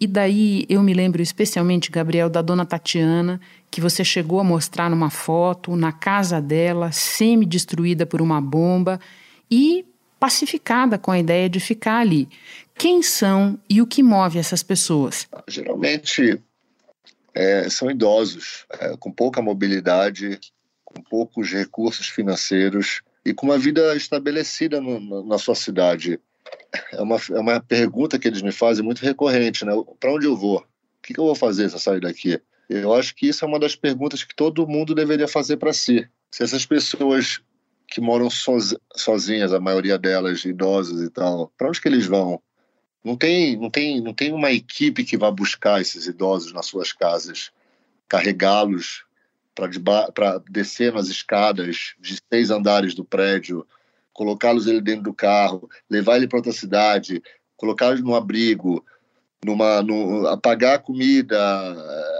E 0.00 0.06
daí 0.06 0.66
eu 0.68 0.82
me 0.82 0.92
lembro 0.92 1.22
especialmente, 1.22 1.90
Gabriel, 1.90 2.28
da 2.28 2.42
dona 2.42 2.66
Tatiana, 2.66 3.40
que 3.70 3.80
você 3.80 4.04
chegou 4.04 4.40
a 4.40 4.44
mostrar 4.44 4.90
numa 4.90 5.10
foto 5.10 5.76
na 5.76 5.92
casa 5.92 6.40
dela, 6.40 6.90
semi-destruída 6.90 8.04
por 8.04 8.20
uma 8.20 8.40
bomba 8.40 9.00
e 9.50 9.84
pacificada 10.18 10.98
com 10.98 11.10
a 11.10 11.18
ideia 11.18 11.48
de 11.48 11.60
ficar 11.60 11.98
ali. 11.98 12.28
Quem 12.74 13.02
são 13.02 13.58
e 13.68 13.80
o 13.80 13.86
que 13.86 14.02
move 14.02 14.38
essas 14.38 14.62
pessoas? 14.62 15.28
Geralmente 15.48 16.40
é, 17.34 17.68
são 17.68 17.90
idosos, 17.90 18.66
é, 18.70 18.96
com 18.96 19.10
pouca 19.10 19.40
mobilidade, 19.40 20.38
com 20.84 21.02
poucos 21.02 21.50
recursos 21.52 22.08
financeiros 22.08 23.02
e 23.24 23.32
com 23.32 23.46
uma 23.46 23.58
vida 23.58 23.94
estabelecida 23.96 24.80
no, 24.80 25.24
na 25.24 25.38
sua 25.38 25.54
cidade. 25.54 26.20
É 26.92 27.00
uma, 27.00 27.16
é 27.16 27.38
uma 27.38 27.60
pergunta 27.60 28.18
que 28.18 28.26
eles 28.26 28.42
me 28.42 28.52
fazem 28.52 28.84
muito 28.84 29.02
recorrente, 29.02 29.64
né? 29.64 29.72
Para 30.00 30.12
onde 30.12 30.26
eu 30.26 30.36
vou? 30.36 30.58
O 30.58 31.02
que, 31.02 31.14
que 31.14 31.20
eu 31.20 31.24
vou 31.24 31.34
fazer 31.34 31.68
se 31.68 31.76
eu 31.76 31.80
sair 31.80 32.00
daqui? 32.00 32.40
Eu 32.68 32.94
acho 32.94 33.14
que 33.14 33.28
isso 33.28 33.44
é 33.44 33.48
uma 33.48 33.58
das 33.58 33.76
perguntas 33.76 34.24
que 34.24 34.34
todo 34.34 34.66
mundo 34.66 34.94
deveria 34.94 35.28
fazer 35.28 35.56
para 35.56 35.72
si. 35.72 36.08
Se 36.30 36.42
essas 36.42 36.64
pessoas 36.64 37.40
que 37.86 38.00
moram 38.00 38.30
soz, 38.30 38.74
sozinhas, 38.96 39.52
a 39.52 39.60
maioria 39.60 39.98
delas 39.98 40.44
idosas 40.44 41.02
e 41.02 41.10
tal, 41.10 41.52
para 41.58 41.68
onde 41.68 41.80
que 41.80 41.88
eles 41.88 42.06
vão? 42.06 42.40
Não 43.04 43.16
tem, 43.16 43.56
não 43.56 43.68
tem, 43.68 44.00
não 44.00 44.14
tem 44.14 44.32
uma 44.32 44.50
equipe 44.50 45.04
que 45.04 45.18
vá 45.18 45.30
buscar 45.30 45.80
esses 45.80 46.06
idosos 46.06 46.52
nas 46.52 46.66
suas 46.66 46.92
casas, 46.92 47.50
carregá-los 48.08 49.04
para 49.54 50.38
descer 50.48 50.92
nas 50.92 51.08
escadas 51.08 51.94
de 52.00 52.18
seis 52.32 52.50
andares 52.50 52.94
do 52.94 53.04
prédio, 53.04 53.66
colocá-los 54.12 54.66
ele 54.66 54.80
dentro 54.80 55.04
do 55.04 55.14
carro, 55.14 55.68
levar 55.88 56.16
ele 56.16 56.28
para 56.28 56.38
outra 56.38 56.52
cidade, 56.52 57.22
colocá-los 57.56 58.00
no 58.00 58.14
abrigo, 58.14 58.84
numa, 59.44 59.84
apagar 60.32 60.80
comida, 60.80 61.38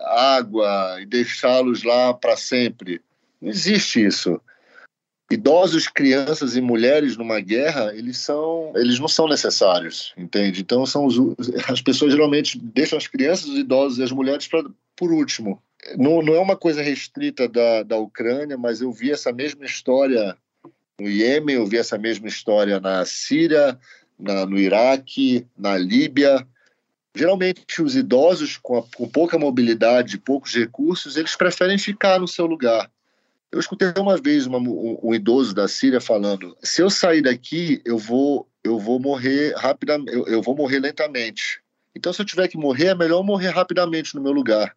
água 0.06 0.98
e 1.00 1.06
deixá-los 1.06 1.82
lá 1.82 2.12
para 2.12 2.36
sempre. 2.36 3.00
Não 3.40 3.50
existe 3.50 4.04
isso. 4.04 4.40
Idosos, 5.30 5.88
crianças 5.88 6.56
e 6.56 6.60
mulheres 6.60 7.16
numa 7.16 7.40
guerra, 7.40 7.94
eles 7.94 8.18
são, 8.18 8.70
eles 8.76 8.98
não 8.98 9.08
são 9.08 9.26
necessários, 9.26 10.12
entende? 10.16 10.60
Então 10.60 10.84
são 10.84 11.06
os, 11.06 11.16
as 11.70 11.80
pessoas 11.80 12.12
geralmente 12.12 12.58
deixam 12.58 12.98
as 12.98 13.06
crianças, 13.06 13.46
os 13.46 13.58
idosos 13.58 13.98
e 13.98 14.02
as 14.02 14.12
mulheres 14.12 14.46
pra, 14.46 14.62
por 14.94 15.10
último 15.10 15.62
não, 15.96 16.22
não 16.22 16.34
é 16.34 16.40
uma 16.40 16.56
coisa 16.56 16.82
restrita 16.82 17.48
da, 17.48 17.82
da 17.82 17.96
Ucrânia, 17.96 18.56
mas 18.56 18.80
eu 18.80 18.92
vi 18.92 19.10
essa 19.10 19.32
mesma 19.32 19.64
história 19.64 20.36
no 20.98 21.08
Iêmen, 21.08 21.56
eu 21.56 21.66
vi 21.66 21.78
essa 21.78 21.98
mesma 21.98 22.28
história 22.28 22.78
na 22.78 23.04
Síria, 23.04 23.78
na, 24.18 24.46
no 24.46 24.58
Iraque, 24.58 25.46
na 25.56 25.76
Líbia. 25.76 26.46
Geralmente, 27.14 27.82
os 27.82 27.96
idosos 27.96 28.56
com, 28.56 28.78
a, 28.78 28.82
com 28.96 29.08
pouca 29.08 29.38
mobilidade, 29.38 30.18
poucos 30.18 30.54
recursos, 30.54 31.16
eles 31.16 31.34
preferem 31.34 31.76
ficar 31.76 32.20
no 32.20 32.28
seu 32.28 32.46
lugar. 32.46 32.90
Eu 33.50 33.58
escutei 33.58 33.92
uma 33.98 34.16
vez 34.16 34.46
uma, 34.46 34.58
um, 34.58 34.98
um, 35.02 35.14
idoso 35.14 35.54
da 35.54 35.66
Síria 35.66 36.00
falando: 36.00 36.56
se 36.62 36.80
eu 36.80 36.88
sair 36.88 37.22
daqui, 37.22 37.82
eu 37.84 37.98
vou, 37.98 38.48
eu 38.62 38.78
vou 38.78 38.98
morrer 38.98 39.54
rapidamente, 39.56 40.12
eu, 40.12 40.26
eu 40.26 40.40
vou 40.40 40.56
morrer 40.56 40.78
lentamente. 40.78 41.60
Então, 41.94 42.12
se 42.12 42.22
eu 42.22 42.26
tiver 42.26 42.48
que 42.48 42.56
morrer, 42.56 42.86
é 42.86 42.94
melhor 42.94 43.22
morrer 43.22 43.50
rapidamente 43.50 44.14
no 44.14 44.22
meu 44.22 44.32
lugar 44.32 44.74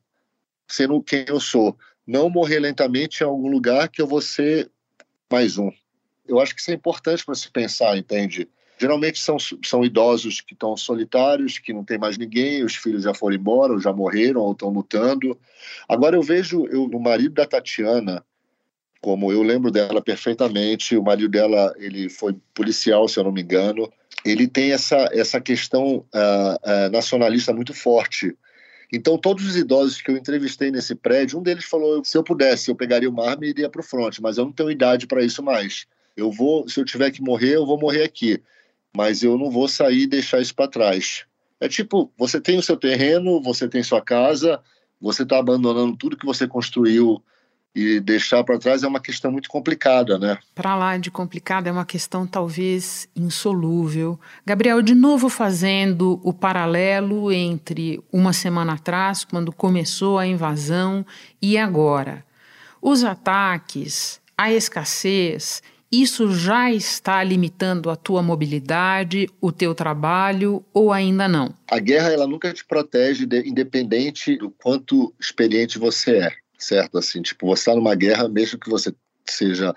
sendo 0.68 1.02
quem 1.02 1.26
eu 1.28 1.40
sou. 1.40 1.78
Não 2.06 2.30
morrer 2.30 2.60
lentamente 2.60 3.22
em 3.22 3.26
algum 3.26 3.50
lugar 3.50 3.90
que 3.90 4.02
eu 4.02 4.08
vou 4.08 4.22
ser 4.22 4.70
mais 5.32 5.58
um. 5.58 5.72
Eu 6.28 6.40
acho 6.40 6.54
que 6.54 6.62
isso 6.62 6.72
é 6.72 6.74
importante 6.74 7.26
para 7.26 7.36
se 7.36 7.50
pensar, 7.52 7.98
entende? 7.98 8.48
Geralmente 8.78 9.20
são, 9.20 9.38
são 9.40 9.86
idosos 9.86 10.42
que 10.42 10.54
estão 10.54 10.76
solitários, 10.76 11.58
que 11.58 11.72
não 11.72 11.84
tem 11.84 11.98
mais 11.98 12.18
ninguém, 12.18 12.64
os 12.64 12.76
filhos 12.76 13.04
já 13.04 13.14
foram 13.14 13.36
embora, 13.36 13.74
ou 13.74 13.80
já 13.80 13.94
morreram, 13.94 14.42
ou 14.42 14.52
estão 14.52 14.70
lutando. 14.70 15.38
Agora 15.88 16.16
eu 16.16 16.22
vejo 16.22 16.66
eu, 16.68 16.84
o 16.84 17.00
marido 17.00 17.36
da 17.36 17.46
Tatiana, 17.46 18.24
como 19.02 19.32
eu 19.32 19.44
lembro 19.44 19.72
dela 19.72 20.02
perfeitamente, 20.02 20.98
o 20.98 21.04
marido 21.04 21.30
dela 21.30 21.74
ele 21.78 22.10
foi 22.10 22.36
policial, 22.54 23.08
se 23.08 23.20
eu 23.20 23.24
não 23.24 23.32
me 23.32 23.42
engano. 23.42 23.92
Ele 24.26 24.48
tem 24.48 24.72
essa, 24.72 25.10
essa 25.14 25.40
questão 25.40 25.98
uh, 25.98 26.08
uh, 26.08 26.92
nacionalista 26.92 27.54
muito 27.54 27.74
forte. 27.74 28.36
Então, 28.92 29.18
todos 29.18 29.46
os 29.46 29.56
idosos 29.56 30.02
que 30.02 30.12
eu 30.12 30.18
entrevistei 30.18 30.72
nesse 30.72 30.96
prédio, 30.96 31.40
um 31.40 31.44
deles 31.44 31.66
falou: 31.66 32.04
se 32.04 32.18
eu 32.18 32.24
pudesse, 32.24 32.70
eu 32.70 32.76
pegaria 32.76 33.10
uma 33.10 33.30
arma 33.30 33.46
e 33.46 33.50
iria 33.50 33.70
para 33.70 33.82
o 33.82 33.84
fronte, 33.84 34.22
mas 34.22 34.38
eu 34.38 34.46
não 34.46 34.52
tenho 34.52 34.72
idade 34.72 35.08
para 35.08 35.24
isso 35.24 35.42
mais. 35.44 35.86
Eu 36.16 36.32
vou, 36.32 36.68
se 36.68 36.80
eu 36.80 36.86
tiver 36.86 37.12
que 37.12 37.22
morrer, 37.22 37.56
eu 37.56 37.66
vou 37.66 37.80
morrer 37.80 38.04
aqui, 38.04 38.42
mas 38.96 39.24
eu 39.24 39.38
não 39.38 39.50
vou 39.52 39.68
sair 39.68 40.04
e 40.04 40.08
deixar 40.08 40.40
isso 40.40 40.56
para 40.56 40.70
trás. 40.70 41.26
É 41.60 41.68
tipo, 41.68 42.12
você 42.18 42.40
tem 42.40 42.58
o 42.58 42.64
seu 42.64 42.78
terreno, 42.78 43.42
você 43.42 43.68
tem 43.68 43.84
sua 43.84 44.02
casa, 44.02 44.62
você 45.00 45.24
está 45.24 45.40
abandonando 45.40 45.96
tudo 45.98 46.18
que 46.18 46.26
você 46.26 46.48
construiu 46.48 47.22
e 47.76 48.00
deixar 48.00 48.44
para 48.44 48.58
trás 48.58 48.84
é 48.84 48.88
uma 48.88 49.02
questão 49.02 49.30
muito 49.32 49.50
complicada, 49.50 50.18
né? 50.18 50.38
Para 50.56 50.76
lá 50.78 50.98
de 50.98 51.12
complicada 51.12 51.68
é 51.68 51.72
uma 51.72 51.86
questão 51.86 52.26
talvez 52.26 53.10
insolúvel. 53.14 54.18
Gabriel, 54.46 54.82
de 54.82 54.96
novo 54.96 55.28
fazendo 55.28 56.20
o 56.24 56.32
paralelo 56.32 57.32
entre 57.32 58.02
uma 58.12 58.32
semana 58.32 58.74
atrás, 58.74 59.26
quando 59.26 59.52
começou 59.52 60.18
a 60.18 60.26
invasão, 60.26 61.06
e 61.42 61.58
agora. 61.58 62.24
Os 62.82 63.04
ataques, 63.04 64.22
a 64.38 64.54
escassez, 64.54 65.62
isso 65.92 66.32
já 66.34 66.72
está 66.72 67.24
limitando 67.24 67.90
a 67.90 67.96
tua 67.96 68.22
mobilidade, 68.22 69.28
o 69.42 69.52
teu 69.52 69.76
trabalho 69.76 70.64
ou 70.74 70.94
ainda 70.94 71.28
não? 71.28 71.54
A 71.70 71.80
guerra 71.80 72.12
ela 72.12 72.28
nunca 72.28 72.54
te 72.54 72.64
protege 72.64 73.28
independente 73.46 74.38
do 74.38 74.50
quanto 74.50 75.14
experiente 75.20 75.78
você 75.78 76.18
é 76.18 76.45
certo? 76.58 76.98
Assim, 76.98 77.22
tipo, 77.22 77.48
você 77.48 77.62
está 77.62 77.76
numa 77.76 77.96
guerra, 77.96 78.28
mesmo 78.28 78.60
que 78.60 78.70
você 78.70 78.94
seja 79.26 79.74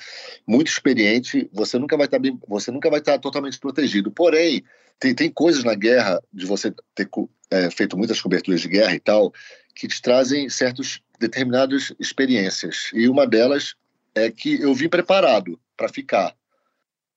muito 0.46 0.68
experiente, 0.68 1.48
você 1.52 1.78
nunca 1.78 1.96
vai 1.96 2.06
estar 2.06 2.18
tá 2.18 2.22
bem, 2.22 2.38
você 2.46 2.70
nunca 2.70 2.90
vai 2.90 3.00
estar 3.00 3.12
tá 3.12 3.18
totalmente 3.18 3.58
protegido. 3.58 4.10
Porém, 4.10 4.62
tem, 5.00 5.14
tem 5.14 5.30
coisas 5.30 5.64
na 5.64 5.74
guerra 5.74 6.22
de 6.32 6.44
você 6.44 6.72
ter 6.94 7.08
é, 7.50 7.70
feito 7.70 7.96
muitas 7.96 8.20
coberturas 8.20 8.60
de 8.60 8.68
guerra 8.68 8.94
e 8.94 9.00
tal 9.00 9.32
que 9.74 9.86
te 9.86 10.02
trazem 10.02 10.48
certas 10.48 11.00
determinadas 11.20 11.94
experiências. 12.00 12.90
E 12.92 13.08
uma 13.08 13.26
delas 13.26 13.74
é 14.14 14.30
que 14.30 14.60
eu 14.60 14.74
vim 14.74 14.88
preparado 14.88 15.58
para 15.76 15.88
ficar. 15.88 16.34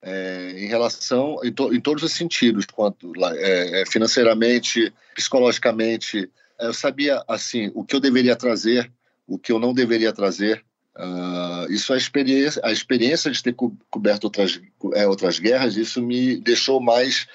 É, 0.04 0.54
em 0.58 0.68
relação 0.68 1.38
em, 1.44 1.52
to, 1.52 1.72
em, 1.72 1.80
todos 1.80 2.02
os 2.02 2.14
sentidos, 2.14 2.66
quanto 2.66 3.14
é, 3.36 3.82
é 3.82 3.86
financeiramente, 3.86 4.92
psicologicamente, 5.14 6.28
eu 6.60 6.74
sabia 6.74 7.24
assim 7.28 7.72
o 7.76 7.84
que 7.84 7.96
eu 7.96 8.00
deveria 8.00 8.36
trazer 8.36 8.92
o 9.32 9.40
que 9.40 9.52
eu 9.52 9.60
não 9.60 9.74
deveria 9.74 10.12
trazer. 10.12 10.64
Uh, 10.98 11.72
isso 11.72 11.94
a 11.94 11.98
experiência, 11.98 12.62
a 12.66 12.72
experiência 12.72 13.32
de 13.32 13.42
ter 13.42 13.54
co 13.54 13.74
coberto 13.90 14.26
outras, 14.26 14.60
é, 14.94 15.08
outras 15.08 15.40
guerras, 15.40 15.78
isso 15.78 16.02
me 16.02 16.36
deixou 16.36 16.82
mais, 16.82 17.28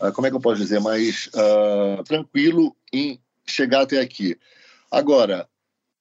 uh, 0.00 0.12
como 0.12 0.26
é 0.26 0.30
que 0.30 0.36
eu 0.36 0.40
posso 0.40 0.60
dizer, 0.60 0.80
mais 0.80 1.28
uh, 1.28 2.02
tranquilo 2.02 2.74
em 2.92 3.20
chegar 3.46 3.82
até 3.82 4.00
aqui. 4.00 4.36
Agora, 4.90 5.48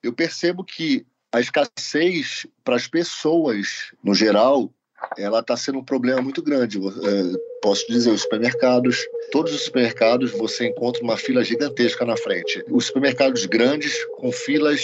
eu 0.01 0.11
percebo 0.11 0.63
que 0.63 1.05
a 1.31 1.39
escassez 1.39 2.47
para 2.63 2.75
as 2.75 2.87
pessoas, 2.87 3.93
no 4.03 4.15
geral, 4.15 4.73
ela 5.17 5.39
está 5.39 5.55
sendo 5.55 5.79
um 5.79 5.83
problema 5.83 6.21
muito 6.21 6.41
grande. 6.41 6.77
É, 6.77 7.37
posso 7.61 7.87
dizer, 7.87 8.11
os 8.11 8.21
supermercados, 8.21 9.05
todos 9.31 9.53
os 9.53 9.61
supermercados 9.61 10.31
você 10.31 10.67
encontra 10.67 11.03
uma 11.03 11.17
fila 11.17 11.43
gigantesca 11.43 12.05
na 12.05 12.17
frente. 12.17 12.63
Os 12.69 12.85
supermercados 12.85 13.45
grandes 13.45 14.03
com 14.17 14.31
filas 14.31 14.81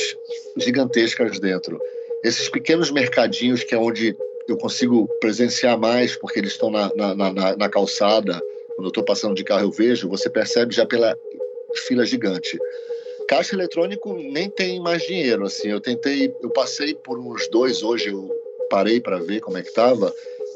gigantescas 0.58 1.40
dentro. 1.40 1.80
Esses 2.24 2.50
pequenos 2.50 2.92
mercadinhos 2.92 3.64
que 3.64 3.74
é 3.74 3.78
onde 3.78 4.16
eu 4.48 4.58
consigo 4.58 5.08
presenciar 5.20 5.78
mais, 5.78 6.16
porque 6.16 6.40
eles 6.40 6.54
estão 6.54 6.72
na, 6.72 6.92
na, 6.96 7.16
na, 7.16 7.56
na 7.56 7.70
calçada, 7.70 8.42
quando 8.76 8.86
eu 8.86 8.90
estou 8.90 9.04
passando 9.04 9.36
de 9.36 9.44
carro 9.44 9.64
eu 9.64 9.72
vejo, 9.72 10.10
você 10.10 10.30
percebe 10.30 10.74
já 10.74 10.86
pela 10.86 11.16
fila 11.88 12.06
gigante. 12.06 12.58
Caixa 13.28 13.56
eletrônico 13.56 14.14
nem 14.14 14.50
tem 14.50 14.80
mais 14.80 15.04
dinheiro, 15.04 15.46
assim, 15.46 15.68
eu 15.68 15.80
tentei, 15.80 16.34
eu 16.42 16.50
passei 16.50 16.96
por 16.96 17.20
uns 17.20 17.48
dois 17.50 17.84
hoje, 17.84 18.08
eu 18.08 18.28
parei 18.70 19.02
para 19.02 19.20
ver 19.20 19.42
como 19.42 19.58
é 19.58 19.62
que 19.62 19.70
estava, 19.70 20.14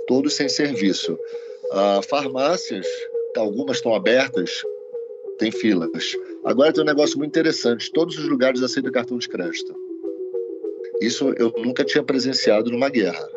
todos 0.07 0.33
sem 0.33 0.47
serviço. 0.47 1.17
Ah, 1.71 2.01
farmácias, 2.07 2.87
algumas 3.35 3.77
estão 3.77 3.95
abertas, 3.95 4.63
tem 5.37 5.51
filas. 5.51 6.15
Agora 6.43 6.71
tem 6.71 6.83
um 6.83 6.87
negócio 6.87 7.17
muito 7.17 7.31
interessante: 7.31 7.91
todos 7.91 8.17
os 8.17 8.27
lugares 8.27 8.61
aceitam 8.61 8.91
cartão 8.91 9.17
de 9.17 9.27
crédito. 9.27 9.75
Isso 11.01 11.33
eu 11.37 11.53
nunca 11.57 11.83
tinha 11.83 12.03
presenciado 12.03 12.71
numa 12.71 12.89
guerra. 12.89 13.27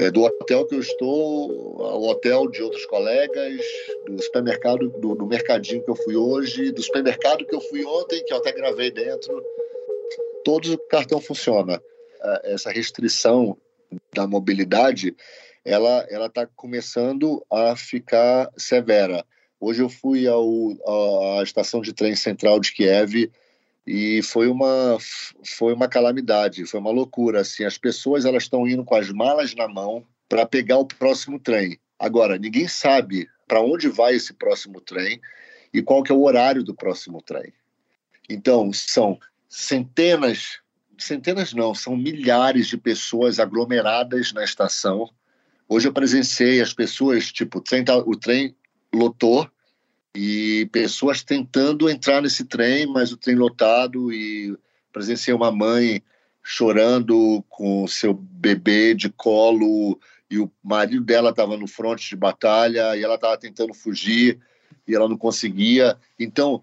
É, 0.00 0.12
do 0.12 0.22
hotel 0.22 0.64
que 0.64 0.76
eu 0.76 0.80
estou, 0.80 1.82
ao 1.82 2.02
hotel 2.04 2.48
de 2.48 2.62
outros 2.62 2.86
colegas, 2.86 3.60
do 4.06 4.22
supermercado, 4.22 4.88
do, 4.90 5.16
do 5.16 5.26
mercadinho 5.26 5.82
que 5.82 5.90
eu 5.90 5.96
fui 5.96 6.14
hoje, 6.14 6.70
do 6.70 6.80
supermercado 6.80 7.44
que 7.44 7.54
eu 7.54 7.60
fui 7.60 7.84
ontem, 7.84 8.22
que 8.22 8.32
eu 8.32 8.36
até 8.36 8.52
gravei 8.52 8.92
dentro, 8.92 9.42
todos 10.44 10.70
o 10.70 10.78
cartão 10.78 11.20
funciona. 11.20 11.82
Ah, 12.20 12.40
essa 12.44 12.70
restrição 12.70 13.56
da 14.14 14.26
mobilidade, 14.26 15.14
ela 15.64 16.06
ela 16.08 16.26
está 16.26 16.46
começando 16.46 17.44
a 17.50 17.76
ficar 17.76 18.50
severa. 18.56 19.24
Hoje 19.60 19.82
eu 19.82 19.88
fui 19.88 20.26
ao, 20.26 21.38
à 21.38 21.42
estação 21.42 21.80
de 21.80 21.92
trem 21.92 22.14
central 22.14 22.60
de 22.60 22.72
Kiev 22.72 23.30
e 23.86 24.22
foi 24.22 24.48
uma 24.48 24.98
foi 25.44 25.72
uma 25.72 25.88
calamidade, 25.88 26.66
foi 26.66 26.80
uma 26.80 26.90
loucura. 26.90 27.40
Assim, 27.40 27.64
as 27.64 27.78
pessoas 27.78 28.24
elas 28.24 28.44
estão 28.44 28.66
indo 28.66 28.84
com 28.84 28.94
as 28.94 29.10
malas 29.10 29.54
na 29.54 29.68
mão 29.68 30.06
para 30.28 30.46
pegar 30.46 30.78
o 30.78 30.86
próximo 30.86 31.38
trem. 31.38 31.78
Agora 31.98 32.38
ninguém 32.38 32.68
sabe 32.68 33.28
para 33.46 33.60
onde 33.60 33.88
vai 33.88 34.14
esse 34.14 34.32
próximo 34.32 34.80
trem 34.80 35.20
e 35.72 35.82
qual 35.82 36.02
que 36.02 36.12
é 36.12 36.14
o 36.14 36.22
horário 36.22 36.62
do 36.62 36.74
próximo 36.74 37.20
trem. 37.22 37.52
Então 38.28 38.72
são 38.72 39.18
centenas 39.48 40.60
centenas 40.98 41.52
não, 41.52 41.74
são 41.74 41.96
milhares 41.96 42.66
de 42.66 42.76
pessoas 42.76 43.38
aglomeradas 43.38 44.32
na 44.32 44.44
estação. 44.44 45.08
Hoje 45.68 45.88
eu 45.88 45.92
presenciei 45.92 46.60
as 46.60 46.72
pessoas, 46.72 47.30
tipo, 47.30 47.58
o 47.58 47.60
trem, 47.60 47.84
tá, 47.84 47.96
o 47.96 48.16
trem 48.16 48.54
lotou 48.92 49.48
e 50.14 50.68
pessoas 50.72 51.22
tentando 51.22 51.88
entrar 51.88 52.22
nesse 52.22 52.44
trem, 52.44 52.86
mas 52.86 53.12
o 53.12 53.16
trem 53.16 53.36
lotado 53.36 54.12
e 54.12 54.56
presenciei 54.92 55.34
uma 55.34 55.52
mãe 55.52 56.02
chorando 56.42 57.44
com 57.48 57.86
seu 57.86 58.14
bebê 58.14 58.94
de 58.94 59.10
colo 59.10 60.00
e 60.30 60.38
o 60.38 60.50
marido 60.62 61.04
dela 61.04 61.30
estava 61.30 61.56
no 61.56 61.66
fronte 61.66 62.08
de 62.08 62.16
batalha 62.16 62.96
e 62.96 63.02
ela 63.02 63.16
estava 63.16 63.36
tentando 63.36 63.74
fugir 63.74 64.38
e 64.86 64.94
ela 64.94 65.08
não 65.08 65.16
conseguia. 65.16 65.98
Então, 66.18 66.62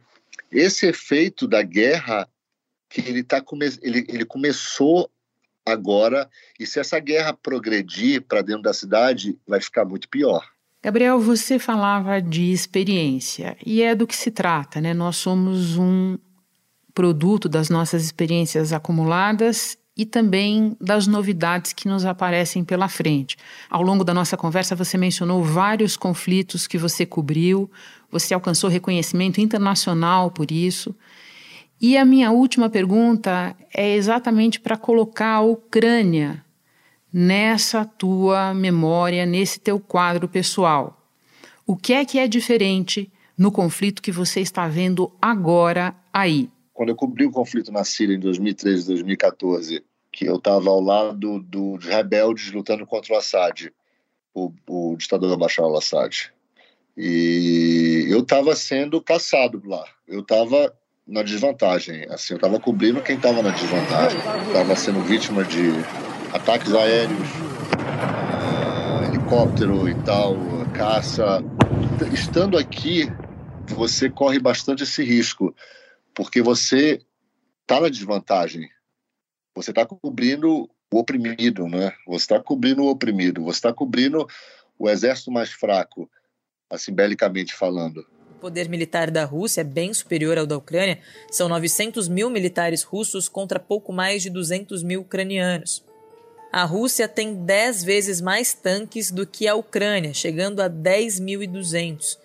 esse 0.51 0.87
efeito 0.87 1.47
da 1.47 1.61
guerra 1.61 2.27
que 3.01 3.09
ele, 3.09 3.23
tá 3.23 3.41
come 3.41 3.65
ele, 3.81 4.05
ele 4.07 4.25
começou 4.25 5.09
agora, 5.65 6.29
e 6.59 6.65
se 6.65 6.79
essa 6.79 6.99
guerra 6.99 7.33
progredir 7.33 8.21
para 8.21 8.41
dentro 8.41 8.61
da 8.61 8.73
cidade, 8.73 9.37
vai 9.47 9.59
ficar 9.59 9.83
muito 9.83 10.07
pior. 10.07 10.45
Gabriel, 10.81 11.19
você 11.19 11.57
falava 11.57 12.21
de 12.21 12.51
experiência, 12.51 13.57
e 13.65 13.81
é 13.81 13.95
do 13.95 14.07
que 14.07 14.15
se 14.15 14.31
trata, 14.31 14.79
né? 14.79 14.93
Nós 14.93 15.17
somos 15.17 15.77
um 15.77 16.17
produto 16.93 17.49
das 17.49 17.69
nossas 17.69 18.05
experiências 18.05 18.71
acumuladas 18.71 19.77
e 19.97 20.05
também 20.05 20.77
das 20.79 21.07
novidades 21.07 21.73
que 21.73 21.87
nos 21.87 22.05
aparecem 22.05 22.63
pela 22.63 22.87
frente. 22.87 23.35
Ao 23.69 23.81
longo 23.81 24.03
da 24.03 24.13
nossa 24.13 24.37
conversa, 24.37 24.75
você 24.75 24.97
mencionou 24.97 25.43
vários 25.43 25.97
conflitos 25.97 26.67
que 26.67 26.77
você 26.77 27.05
cobriu, 27.05 27.69
você 28.09 28.33
alcançou 28.33 28.69
reconhecimento 28.69 29.41
internacional 29.41 30.31
por 30.31 30.51
isso. 30.51 30.95
E 31.87 31.99
a 31.99 32.03
minha 32.03 32.31
última 32.31 32.67
pergunta 32.67 33.55
é 33.71 33.93
exatamente 33.93 34.59
para 34.59 34.75
colocar 34.75 35.35
a 35.35 35.41
Ucrânia 35.41 36.43
nessa 37.13 37.85
tua 37.85 38.55
memória, 38.55 39.23
nesse 39.23 39.59
teu 39.59 39.79
quadro 39.79 40.27
pessoal. 40.27 40.99
O 41.63 41.77
que 41.77 41.93
é 41.93 42.03
que 42.03 42.17
é 42.17 42.27
diferente 42.27 43.07
no 43.37 43.51
conflito 43.51 44.01
que 44.01 44.11
você 44.11 44.41
está 44.41 44.67
vendo 44.67 45.11
agora 45.21 45.95
aí? 46.11 46.49
Quando 46.73 46.89
eu 46.89 46.95
cobri 46.95 47.23
o 47.23 47.31
conflito 47.31 47.71
na 47.71 47.83
Síria 47.83 48.15
em 48.15 48.19
2013, 48.19 48.87
2014, 48.87 49.83
que 50.11 50.25
eu 50.25 50.37
estava 50.37 50.67
ao 50.71 50.81
lado 50.81 51.39
dos 51.39 51.85
rebeldes 51.85 52.51
lutando 52.51 52.87
contra 52.87 53.13
o 53.13 53.17
Assad, 53.17 53.71
o, 54.33 54.51
o 54.67 54.95
ditador 54.97 55.37
Bashar 55.37 55.65
al-Assad. 55.65 56.33
E 56.97 58.07
eu 58.09 58.21
estava 58.21 58.55
sendo 58.55 58.99
caçado 58.99 59.61
lá. 59.63 59.85
Eu 60.07 60.21
estava 60.21 60.75
na 61.07 61.21
desvantagem. 61.23 62.05
Assim, 62.09 62.33
eu 62.33 62.37
estava 62.37 62.59
cobrindo 62.59 63.01
quem 63.01 63.15
estava 63.15 63.41
na 63.41 63.51
desvantagem. 63.51 64.19
Estava 64.47 64.75
sendo 64.75 65.01
vítima 65.01 65.43
de 65.43 65.69
ataques 66.33 66.73
aéreos, 66.73 67.29
uh, 68.39 69.05
helicóptero 69.05 69.87
e 69.87 69.95
tal, 70.03 70.35
caça. 70.73 71.43
Estando 72.11 72.57
aqui, 72.57 73.07
você 73.67 74.09
corre 74.09 74.39
bastante 74.39 74.83
esse 74.83 75.03
risco, 75.03 75.55
porque 76.13 76.41
você 76.41 77.01
está 77.61 77.79
na 77.79 77.89
desvantagem. 77.89 78.69
Você 79.55 79.71
está 79.71 79.85
cobrindo 79.85 80.69
o 80.91 80.99
oprimido, 80.99 81.67
né? 81.67 81.93
Você 82.07 82.23
está 82.25 82.39
cobrindo 82.39 82.83
o 82.83 82.89
oprimido. 82.89 83.43
Você 83.43 83.57
está 83.59 83.73
cobrindo 83.73 84.27
o 84.77 84.89
exército 84.89 85.31
mais 85.31 85.51
fraco, 85.51 86.09
assim, 86.69 86.93
belicamente 86.93 87.53
falando. 87.53 88.05
Poder 88.45 88.69
militar 88.69 89.09
da 89.09 89.25
Rússia 89.25 89.61
é 89.61 89.63
bem 89.63 89.91
superior 89.91 90.37
ao 90.37 90.45
da 90.45 90.55
Ucrânia. 90.55 90.99
São 91.31 91.49
900 91.49 92.07
mil 92.07 92.29
militares 92.29 92.83
russos 92.83 93.27
contra 93.27 93.59
pouco 93.59 93.91
mais 93.91 94.21
de 94.21 94.29
200 94.29 94.83
mil 94.83 95.01
ucranianos. 95.01 95.83
A 96.53 96.63
Rússia 96.63 97.07
tem 97.07 97.43
10 97.43 97.83
vezes 97.83 98.21
mais 98.21 98.53
tanques 98.53 99.09
do 99.09 99.25
que 99.25 99.47
a 99.47 99.55
Ucrânia, 99.55 100.13
chegando 100.13 100.61
a 100.61 100.69
10.200. 100.69 102.19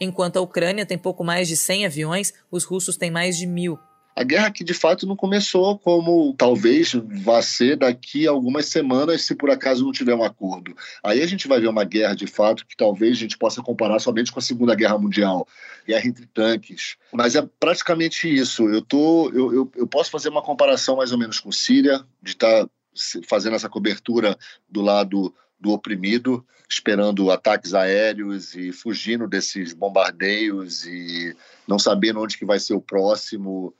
Enquanto 0.00 0.38
a 0.38 0.40
Ucrânia 0.40 0.86
tem 0.86 0.96
pouco 0.96 1.22
mais 1.22 1.46
de 1.46 1.54
100 1.54 1.84
aviões, 1.84 2.32
os 2.50 2.64
russos 2.64 2.96
têm 2.96 3.10
mais 3.10 3.36
de 3.36 3.46
mil. 3.46 3.78
A 4.18 4.24
guerra 4.24 4.50
que 4.50 4.64
de 4.64 4.74
fato 4.74 5.06
não 5.06 5.14
começou 5.14 5.78
como 5.78 6.34
talvez 6.36 6.92
vá 7.22 7.40
ser 7.40 7.76
daqui 7.76 8.26
a 8.26 8.32
algumas 8.32 8.66
semanas, 8.66 9.22
se 9.22 9.32
por 9.32 9.48
acaso 9.48 9.84
não 9.84 9.92
tiver 9.92 10.12
um 10.12 10.24
acordo. 10.24 10.76
Aí 11.04 11.22
a 11.22 11.26
gente 11.26 11.46
vai 11.46 11.60
ver 11.60 11.68
uma 11.68 11.84
guerra 11.84 12.16
de 12.16 12.26
fato 12.26 12.66
que 12.66 12.76
talvez 12.76 13.12
a 13.12 13.20
gente 13.20 13.38
possa 13.38 13.62
comparar 13.62 14.00
somente 14.00 14.32
com 14.32 14.40
a 14.40 14.42
Segunda 14.42 14.74
Guerra 14.74 14.98
Mundial 14.98 15.46
guerra 15.86 16.04
entre 16.04 16.26
tanques. 16.26 16.96
Mas 17.12 17.36
é 17.36 17.48
praticamente 17.60 18.28
isso. 18.28 18.68
Eu, 18.68 18.82
tô, 18.82 19.30
eu, 19.30 19.54
eu, 19.54 19.72
eu 19.76 19.86
posso 19.86 20.10
fazer 20.10 20.30
uma 20.30 20.42
comparação 20.42 20.96
mais 20.96 21.12
ou 21.12 21.18
menos 21.18 21.38
com 21.38 21.52
Síria, 21.52 22.04
de 22.20 22.32
estar 22.32 22.64
tá 22.64 22.70
fazendo 23.28 23.54
essa 23.54 23.68
cobertura 23.68 24.36
do 24.68 24.80
lado 24.80 25.32
do 25.60 25.70
oprimido, 25.70 26.44
esperando 26.68 27.30
ataques 27.30 27.72
aéreos 27.72 28.56
e 28.56 28.72
fugindo 28.72 29.28
desses 29.28 29.72
bombardeios 29.72 30.84
e 30.86 31.36
não 31.68 31.78
sabendo 31.78 32.20
onde 32.20 32.36
que 32.36 32.44
vai 32.44 32.58
ser 32.58 32.74
o 32.74 32.80
próximo, 32.80 33.72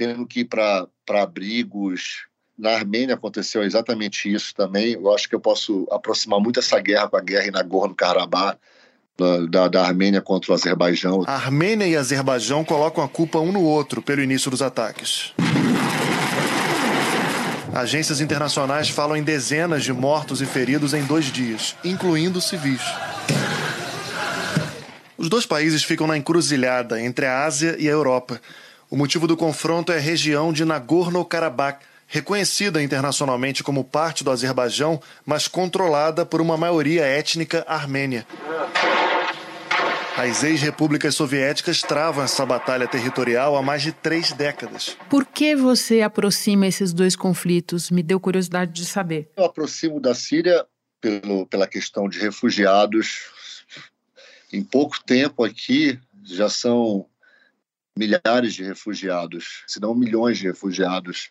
tendo 0.00 0.26
que 0.26 0.40
ir 0.40 0.44
para 0.46 0.88
abrigos. 1.10 2.26
Na 2.58 2.70
Armênia 2.70 3.14
aconteceu 3.14 3.62
exatamente 3.62 4.32
isso 4.32 4.54
também. 4.54 4.94
Eu 4.94 5.12
acho 5.12 5.28
que 5.28 5.34
eu 5.34 5.40
posso 5.40 5.86
aproximar 5.90 6.40
muito 6.40 6.58
essa 6.58 6.80
guerra 6.80 7.06
com 7.06 7.18
a 7.18 7.20
guerra 7.20 7.48
em 7.48 7.50
Nagorno-Karabakh, 7.50 8.58
da, 9.50 9.68
da, 9.68 9.84
Armênia 9.84 10.22
contra 10.22 10.52
o 10.52 10.54
Azerbaijão. 10.54 11.22
A 11.26 11.34
Armênia 11.34 11.86
e 11.86 11.94
Azerbaijão 11.94 12.64
colocam 12.64 13.04
a 13.04 13.08
culpa 13.08 13.38
um 13.40 13.52
no 13.52 13.60
outro 13.60 14.00
pelo 14.00 14.22
início 14.22 14.50
dos 14.50 14.62
ataques. 14.62 15.34
Agências 17.74 18.22
internacionais 18.22 18.88
falam 18.88 19.18
em 19.18 19.22
dezenas 19.22 19.84
de 19.84 19.92
mortos 19.92 20.40
e 20.40 20.46
feridos 20.46 20.94
em 20.94 21.04
dois 21.04 21.26
dias, 21.26 21.76
incluindo 21.84 22.40
civis. 22.40 22.80
Os 25.18 25.28
dois 25.28 25.44
países 25.44 25.84
ficam 25.84 26.06
na 26.06 26.16
encruzilhada 26.16 26.98
entre 26.98 27.26
a 27.26 27.44
Ásia 27.44 27.76
e 27.78 27.86
a 27.86 27.92
Europa. 27.92 28.40
O 28.90 28.96
motivo 28.96 29.28
do 29.28 29.36
confronto 29.36 29.92
é 29.92 29.98
a 29.98 30.00
região 30.00 30.52
de 30.52 30.64
Nagorno-Karabakh, 30.64 31.78
reconhecida 32.08 32.82
internacionalmente 32.82 33.62
como 33.62 33.84
parte 33.84 34.24
do 34.24 34.32
Azerbaijão, 34.32 35.00
mas 35.24 35.46
controlada 35.46 36.26
por 36.26 36.40
uma 36.40 36.56
maioria 36.56 37.04
étnica 37.04 37.64
armênia. 37.68 38.26
As 40.16 40.42
ex-repúblicas 40.42 41.14
soviéticas 41.14 41.82
travam 41.82 42.24
essa 42.24 42.44
batalha 42.44 42.88
territorial 42.88 43.56
há 43.56 43.62
mais 43.62 43.80
de 43.80 43.92
três 43.92 44.32
décadas. 44.32 44.96
Por 45.08 45.24
que 45.24 45.54
você 45.54 46.02
aproxima 46.02 46.66
esses 46.66 46.92
dois 46.92 47.14
conflitos? 47.14 47.92
Me 47.92 48.02
deu 48.02 48.18
curiosidade 48.18 48.72
de 48.72 48.84
saber. 48.84 49.30
Eu 49.36 49.44
aproximo 49.44 50.00
da 50.00 50.16
Síria 50.16 50.66
pelo, 51.00 51.46
pela 51.46 51.68
questão 51.68 52.08
de 52.08 52.18
refugiados. 52.18 53.30
Em 54.52 54.64
pouco 54.64 55.00
tempo 55.04 55.44
aqui 55.44 55.96
já 56.24 56.48
são 56.48 57.06
milhares 57.96 58.54
de 58.54 58.64
refugiados, 58.64 59.64
se 59.66 59.80
não 59.80 59.94
milhões 59.94 60.38
de 60.38 60.46
refugiados 60.46 61.30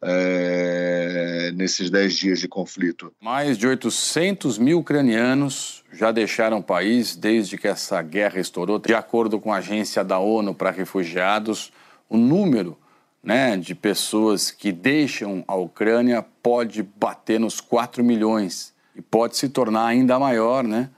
é, 0.00 1.50
nesses 1.54 1.90
10 1.90 2.16
dias 2.16 2.40
de 2.40 2.48
conflito. 2.48 3.12
Mais 3.20 3.58
de 3.58 3.66
800 3.66 4.58
mil 4.58 4.78
ucranianos 4.78 5.84
já 5.92 6.12
deixaram 6.12 6.58
o 6.58 6.62
país 6.62 7.16
desde 7.16 7.58
que 7.58 7.66
essa 7.66 8.00
guerra 8.02 8.38
estourou. 8.38 8.78
De 8.78 8.94
acordo 8.94 9.40
com 9.40 9.52
a 9.52 9.58
agência 9.58 10.04
da 10.04 10.18
ONU 10.18 10.54
para 10.54 10.70
refugiados, 10.70 11.72
o 12.08 12.16
número 12.16 12.78
né, 13.22 13.56
de 13.56 13.74
pessoas 13.74 14.50
que 14.50 14.70
deixam 14.70 15.44
a 15.48 15.56
Ucrânia 15.56 16.24
pode 16.42 16.82
bater 16.82 17.40
nos 17.40 17.60
4 17.60 18.04
milhões 18.04 18.72
e 18.94 19.02
pode 19.02 19.36
se 19.36 19.48
tornar 19.48 19.86
ainda 19.86 20.18
maior, 20.18 20.64
né? 20.64 20.90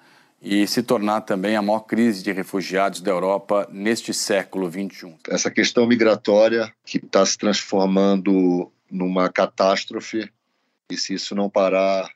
E 0.42 0.66
se 0.66 0.82
tornar 0.82 1.20
também 1.20 1.54
a 1.54 1.62
maior 1.62 1.80
crise 1.80 2.22
de 2.22 2.32
refugiados 2.32 3.00
da 3.02 3.10
Europa 3.10 3.68
neste 3.70 4.14
século 4.14 4.70
XXI. 4.70 5.16
Essa 5.28 5.50
questão 5.50 5.86
migratória 5.86 6.72
que 6.84 6.96
está 6.96 7.24
se 7.26 7.36
transformando 7.36 8.72
numa 8.90 9.28
catástrofe 9.28 10.30
e 10.90 10.96
se 10.96 11.14
isso 11.14 11.34
não 11.34 11.48
parar, 11.48 12.10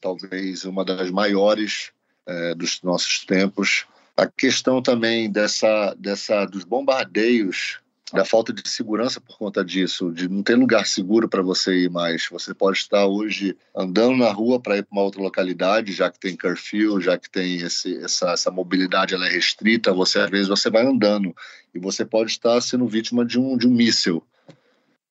talvez 0.00 0.64
uma 0.64 0.84
das 0.84 1.10
maiores 1.10 1.92
é, 2.26 2.54
dos 2.54 2.80
nossos 2.82 3.24
tempos. 3.24 3.86
A 4.16 4.26
questão 4.26 4.82
também 4.82 5.30
dessa, 5.30 5.94
dessa 5.98 6.44
dos 6.44 6.62
bombardeios, 6.62 7.80
da 8.12 8.24
falta 8.24 8.52
de 8.52 8.68
segurança 8.68 9.20
por 9.20 9.36
conta 9.36 9.64
disso, 9.64 10.10
de 10.12 10.28
não 10.28 10.42
ter 10.42 10.56
lugar 10.56 10.86
seguro 10.86 11.28
para 11.28 11.42
você 11.42 11.84
ir 11.84 11.90
mais. 11.90 12.26
Você 12.30 12.52
pode 12.52 12.78
estar 12.78 13.06
hoje 13.06 13.56
andando 13.74 14.16
na 14.16 14.30
rua 14.30 14.60
para 14.60 14.78
ir 14.78 14.82
para 14.82 14.92
uma 14.92 15.02
outra 15.02 15.22
localidade, 15.22 15.92
já 15.92 16.10
que 16.10 16.18
tem 16.18 16.36
curfew, 16.36 17.00
já 17.00 17.18
que 17.18 17.30
tem 17.30 17.56
esse, 17.56 17.96
essa, 18.02 18.30
essa 18.30 18.50
mobilidade 18.50 19.14
ela 19.14 19.26
é 19.26 19.30
restrita. 19.30 19.92
Você 19.92 20.18
às 20.18 20.30
vezes 20.30 20.48
você 20.48 20.70
vai 20.70 20.84
andando 20.84 21.34
e 21.74 21.78
você 21.78 22.04
pode 22.04 22.30
estar 22.30 22.60
sendo 22.60 22.86
vítima 22.86 23.24
de 23.24 23.38
um 23.38 23.56
de 23.56 23.66
um 23.66 23.70
míssil 23.70 24.24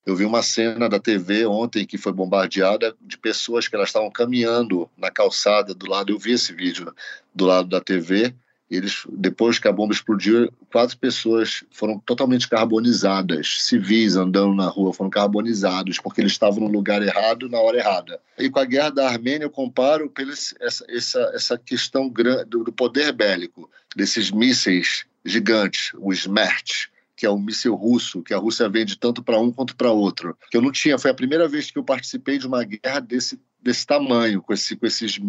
eu 0.09 0.15
vi 0.15 0.25
uma 0.25 0.41
cena 0.41 0.89
da 0.89 0.99
TV 0.99 1.45
ontem 1.45 1.85
que 1.85 1.95
foi 1.95 2.11
bombardeada 2.11 2.95
de 2.99 3.15
pessoas 3.15 3.67
que 3.67 3.75
elas 3.75 3.89
estavam 3.89 4.09
caminhando 4.09 4.89
na 4.97 5.11
calçada 5.11 5.73
do 5.73 5.87
lado. 5.87 6.11
Eu 6.11 6.17
vi 6.17 6.31
esse 6.31 6.51
vídeo 6.51 6.91
do 7.33 7.45
lado 7.45 7.69
da 7.69 7.79
TV. 7.79 8.33
Eles, 8.69 9.03
depois 9.11 9.57
que 9.57 9.67
a 9.67 9.71
bomba 9.71 9.93
explodiu, 9.93 10.51
quatro 10.71 10.97
pessoas 10.97 11.63
foram 11.71 11.97
totalmente 11.99 12.47
carbonizadas, 12.47 13.63
civis 13.63 14.15
andando 14.15 14.53
na 14.53 14.67
rua 14.67 14.93
foram 14.93 15.09
carbonizados 15.09 15.99
porque 15.99 16.21
eles 16.21 16.33
estavam 16.33 16.59
no 16.59 16.71
lugar 16.71 17.01
errado 17.01 17.49
na 17.49 17.59
hora 17.59 17.77
errada. 17.77 18.19
E 18.37 18.49
com 18.49 18.59
a 18.59 18.65
guerra 18.65 18.91
da 18.91 19.09
Armênia 19.09 19.45
eu 19.45 19.49
comparo 19.49 20.09
pela 20.09 20.31
essa, 20.31 20.85
essa, 20.87 21.31
essa 21.33 21.57
questão 21.57 22.07
do, 22.09 22.63
do 22.63 22.71
poder 22.71 23.11
bélico 23.11 23.69
desses 23.95 24.29
mísseis 24.29 25.05
gigantes, 25.25 25.91
os 25.99 26.19
SMERT, 26.19 26.89
que 27.19 27.25
é 27.25 27.29
o 27.29 27.37
míssil 27.37 27.75
russo, 27.75 28.23
que 28.23 28.33
a 28.33 28.37
Rússia 28.37 28.69
vende 28.69 28.97
tanto 28.97 29.21
para 29.21 29.37
um 29.37 29.51
quanto 29.51 29.75
para 29.75 29.91
outro. 29.91 30.37
Que 30.49 30.55
eu 30.55 30.61
não 30.61 30.71
tinha, 30.71 30.97
foi 30.97 31.11
a 31.11 31.13
primeira 31.13 31.49
vez 31.49 31.69
que 31.69 31.77
eu 31.77 31.83
participei 31.83 32.37
de 32.37 32.47
uma 32.47 32.63
guerra 32.63 33.01
desse, 33.01 33.37
desse 33.61 33.85
tamanho, 33.85 34.41
com, 34.41 34.53
esse, 34.53 34.75
com 34.75 34.85
esses 34.85 35.19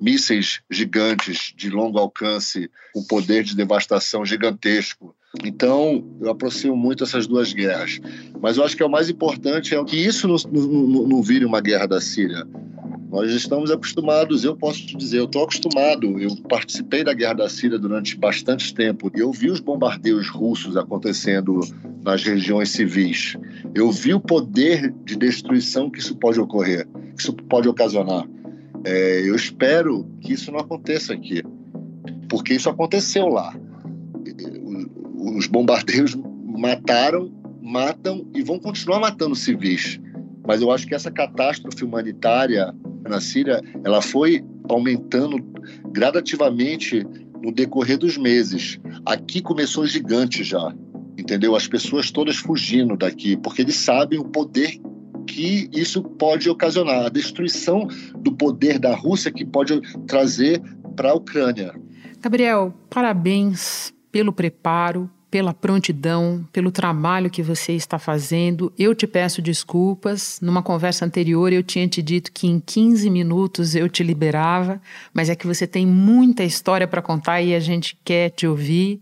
mísseis 0.00 0.60
gigantes 0.70 1.52
de 1.56 1.70
longo 1.70 1.98
alcance, 1.98 2.70
com 2.92 3.02
poder 3.04 3.42
de 3.42 3.56
devastação 3.56 4.24
gigantesco. 4.24 5.14
Então, 5.44 6.04
eu 6.20 6.30
aproximo 6.30 6.76
muito 6.76 7.04
essas 7.04 7.26
duas 7.26 7.52
guerras. 7.52 8.00
Mas 8.40 8.56
eu 8.56 8.64
acho 8.64 8.76
que 8.76 8.82
é 8.82 8.86
o 8.86 8.90
mais 8.90 9.08
importante 9.08 9.74
é 9.74 9.84
que 9.84 9.96
isso 9.96 10.28
não, 10.28 10.36
não, 10.52 11.08
não 11.08 11.22
vire 11.22 11.44
uma 11.44 11.60
guerra 11.60 11.86
da 11.86 12.00
Síria. 12.00 12.46
Nós 13.10 13.30
estamos 13.30 13.70
acostumados, 13.70 14.42
eu 14.42 14.56
posso 14.56 14.86
te 14.86 14.96
dizer, 14.96 15.18
eu 15.18 15.26
estou 15.26 15.44
acostumado. 15.44 16.18
Eu 16.18 16.34
participei 16.48 17.04
da 17.04 17.12
guerra 17.12 17.34
da 17.34 17.48
Síria 17.48 17.78
durante 17.78 18.16
bastante 18.16 18.74
tempo. 18.74 19.10
Eu 19.14 19.30
vi 19.30 19.50
os 19.50 19.60
bombardeios 19.60 20.30
russos 20.30 20.78
acontecendo 20.78 21.60
nas 22.02 22.22
regiões 22.22 22.70
civis. 22.70 23.36
Eu 23.74 23.92
vi 23.92 24.14
o 24.14 24.20
poder 24.20 24.94
de 25.04 25.14
destruição 25.14 25.90
que 25.90 25.98
isso 25.98 26.16
pode 26.16 26.40
ocorrer, 26.40 26.88
isso 27.16 27.32
pode 27.32 27.68
ocasionar. 27.68 28.28
É, 28.84 29.28
eu 29.28 29.34
espero 29.34 30.04
que 30.20 30.32
isso 30.32 30.50
não 30.50 30.58
aconteça 30.58 31.12
aqui, 31.12 31.42
porque 32.28 32.54
isso 32.54 32.68
aconteceu 32.68 33.28
lá. 33.28 33.54
Os 35.36 35.46
bombardeios 35.46 36.16
mataram, 36.44 37.32
matam 37.60 38.26
e 38.34 38.42
vão 38.42 38.58
continuar 38.58 38.98
matando 38.98 39.36
civis. 39.36 40.00
Mas 40.46 40.60
eu 40.60 40.70
acho 40.72 40.86
que 40.86 40.94
essa 40.94 41.10
catástrofe 41.10 41.84
humanitária 41.84 42.74
na 43.08 43.20
Síria, 43.20 43.60
ela 43.84 44.00
foi 44.00 44.44
aumentando 44.68 45.36
gradativamente 45.92 47.04
no 47.42 47.52
decorrer 47.52 47.98
dos 47.98 48.16
meses. 48.16 48.80
Aqui 49.04 49.40
começou 49.40 49.86
gigante 49.86 50.42
já, 50.42 50.74
entendeu? 51.18 51.54
As 51.54 51.66
pessoas 51.66 52.10
todas 52.10 52.36
fugindo 52.36 52.96
daqui, 52.96 53.36
porque 53.36 53.62
eles 53.62 53.76
sabem 53.76 54.18
o 54.18 54.24
poder 54.24 54.80
que 55.32 55.70
isso 55.72 56.02
pode 56.02 56.50
ocasionar, 56.50 57.06
a 57.06 57.08
destruição 57.08 57.88
do 58.14 58.32
poder 58.32 58.78
da 58.78 58.94
Rússia 58.94 59.32
que 59.32 59.46
pode 59.46 59.80
trazer 60.06 60.60
para 60.94 61.10
a 61.10 61.14
Ucrânia. 61.14 61.74
Gabriel, 62.20 62.74
parabéns 62.90 63.94
pelo 64.12 64.30
preparo, 64.30 65.10
pela 65.30 65.54
prontidão, 65.54 66.46
pelo 66.52 66.70
trabalho 66.70 67.30
que 67.30 67.42
você 67.42 67.72
está 67.72 67.98
fazendo. 67.98 68.70
Eu 68.78 68.94
te 68.94 69.06
peço 69.06 69.40
desculpas. 69.40 70.38
Numa 70.42 70.62
conversa 70.62 71.06
anterior, 71.06 71.50
eu 71.50 71.62
tinha 71.62 71.88
te 71.88 72.02
dito 72.02 72.30
que 72.30 72.46
em 72.46 72.60
15 72.60 73.08
minutos 73.08 73.74
eu 73.74 73.88
te 73.88 74.02
liberava, 74.02 74.82
mas 75.14 75.30
é 75.30 75.34
que 75.34 75.46
você 75.46 75.66
tem 75.66 75.86
muita 75.86 76.44
história 76.44 76.86
para 76.86 77.00
contar 77.00 77.40
e 77.40 77.54
a 77.54 77.60
gente 77.60 77.98
quer 78.04 78.28
te 78.28 78.46
ouvir. 78.46 79.00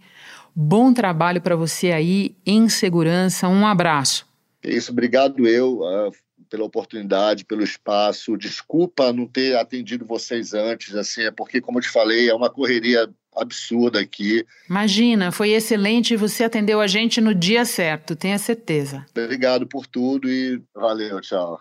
Bom 0.55 0.93
trabalho 0.93 1.41
para 1.41 1.57
você 1.57 1.91
aí, 1.91 2.37
em 2.47 2.69
segurança. 2.69 3.49
Um 3.49 3.67
abraço. 3.67 4.30
É 4.63 4.71
isso, 4.71 4.93
obrigado 4.93 5.47
eu. 5.47 5.81
Uh 5.81 6.13
pela 6.49 6.65
oportunidade, 6.65 7.45
pelo 7.45 7.63
espaço. 7.63 8.37
Desculpa 8.37 9.13
não 9.13 9.27
ter 9.27 9.57
atendido 9.57 10.05
vocês 10.05 10.53
antes, 10.53 10.95
assim, 10.95 11.23
é 11.23 11.31
porque, 11.31 11.61
como 11.61 11.79
eu 11.79 11.83
te 11.83 11.89
falei, 11.89 12.29
é 12.29 12.35
uma 12.35 12.51
correria 12.51 13.09
absurda 13.37 14.01
aqui. 14.01 14.45
Imagina, 14.69 15.31
foi 15.31 15.51
excelente 15.51 16.15
e 16.15 16.17
você 16.17 16.45
atendeu 16.45 16.81
a 16.81 16.87
gente 16.87 17.21
no 17.21 17.35
dia 17.35 17.65
certo, 17.65 18.17
tenha 18.17 18.39
certeza. 18.39 19.07
Obrigado 19.17 19.67
por 19.67 19.87
tudo 19.87 20.29
e 20.29 20.61
valeu, 20.75 21.21
tchau. 21.21 21.59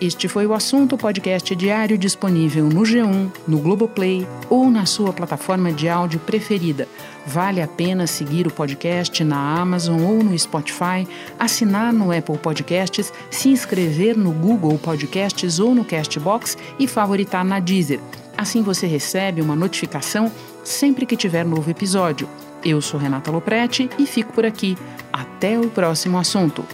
Este 0.00 0.28
foi 0.28 0.46
o 0.46 0.54
assunto 0.54 0.96
podcast 0.96 1.54
diário 1.54 1.98
disponível 1.98 2.64
no 2.64 2.80
G1, 2.80 3.30
no 3.46 3.58
Globoplay 3.58 4.26
ou 4.48 4.70
na 4.70 4.86
sua 4.86 5.12
plataforma 5.12 5.70
de 5.70 5.90
áudio 5.90 6.18
preferida. 6.20 6.88
Vale 7.32 7.62
a 7.62 7.68
pena 7.68 8.08
seguir 8.08 8.48
o 8.48 8.50
podcast 8.50 9.22
na 9.22 9.60
Amazon 9.60 10.02
ou 10.02 10.24
no 10.24 10.36
Spotify, 10.36 11.06
assinar 11.38 11.92
no 11.92 12.10
Apple 12.10 12.36
Podcasts, 12.36 13.12
se 13.30 13.50
inscrever 13.50 14.18
no 14.18 14.32
Google 14.32 14.76
Podcasts 14.80 15.60
ou 15.60 15.72
no 15.72 15.84
Castbox 15.84 16.58
e 16.76 16.88
favoritar 16.88 17.44
na 17.44 17.60
Deezer. 17.60 18.00
Assim 18.36 18.62
você 18.62 18.84
recebe 18.84 19.40
uma 19.40 19.54
notificação 19.54 20.32
sempre 20.64 21.06
que 21.06 21.16
tiver 21.16 21.44
novo 21.44 21.70
episódio. 21.70 22.28
Eu 22.64 22.82
sou 22.82 22.98
Renata 22.98 23.30
Loprete 23.30 23.88
e 23.96 24.06
fico 24.06 24.32
por 24.32 24.44
aqui. 24.44 24.76
Até 25.12 25.56
o 25.56 25.70
próximo 25.70 26.18
assunto. 26.18 26.66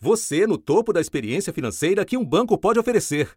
Você 0.00 0.46
no 0.46 0.56
topo 0.56 0.92
da 0.92 1.00
experiência 1.00 1.52
financeira 1.52 2.04
que 2.04 2.16
um 2.16 2.24
banco 2.24 2.56
pode 2.56 2.78
oferecer. 2.78 3.36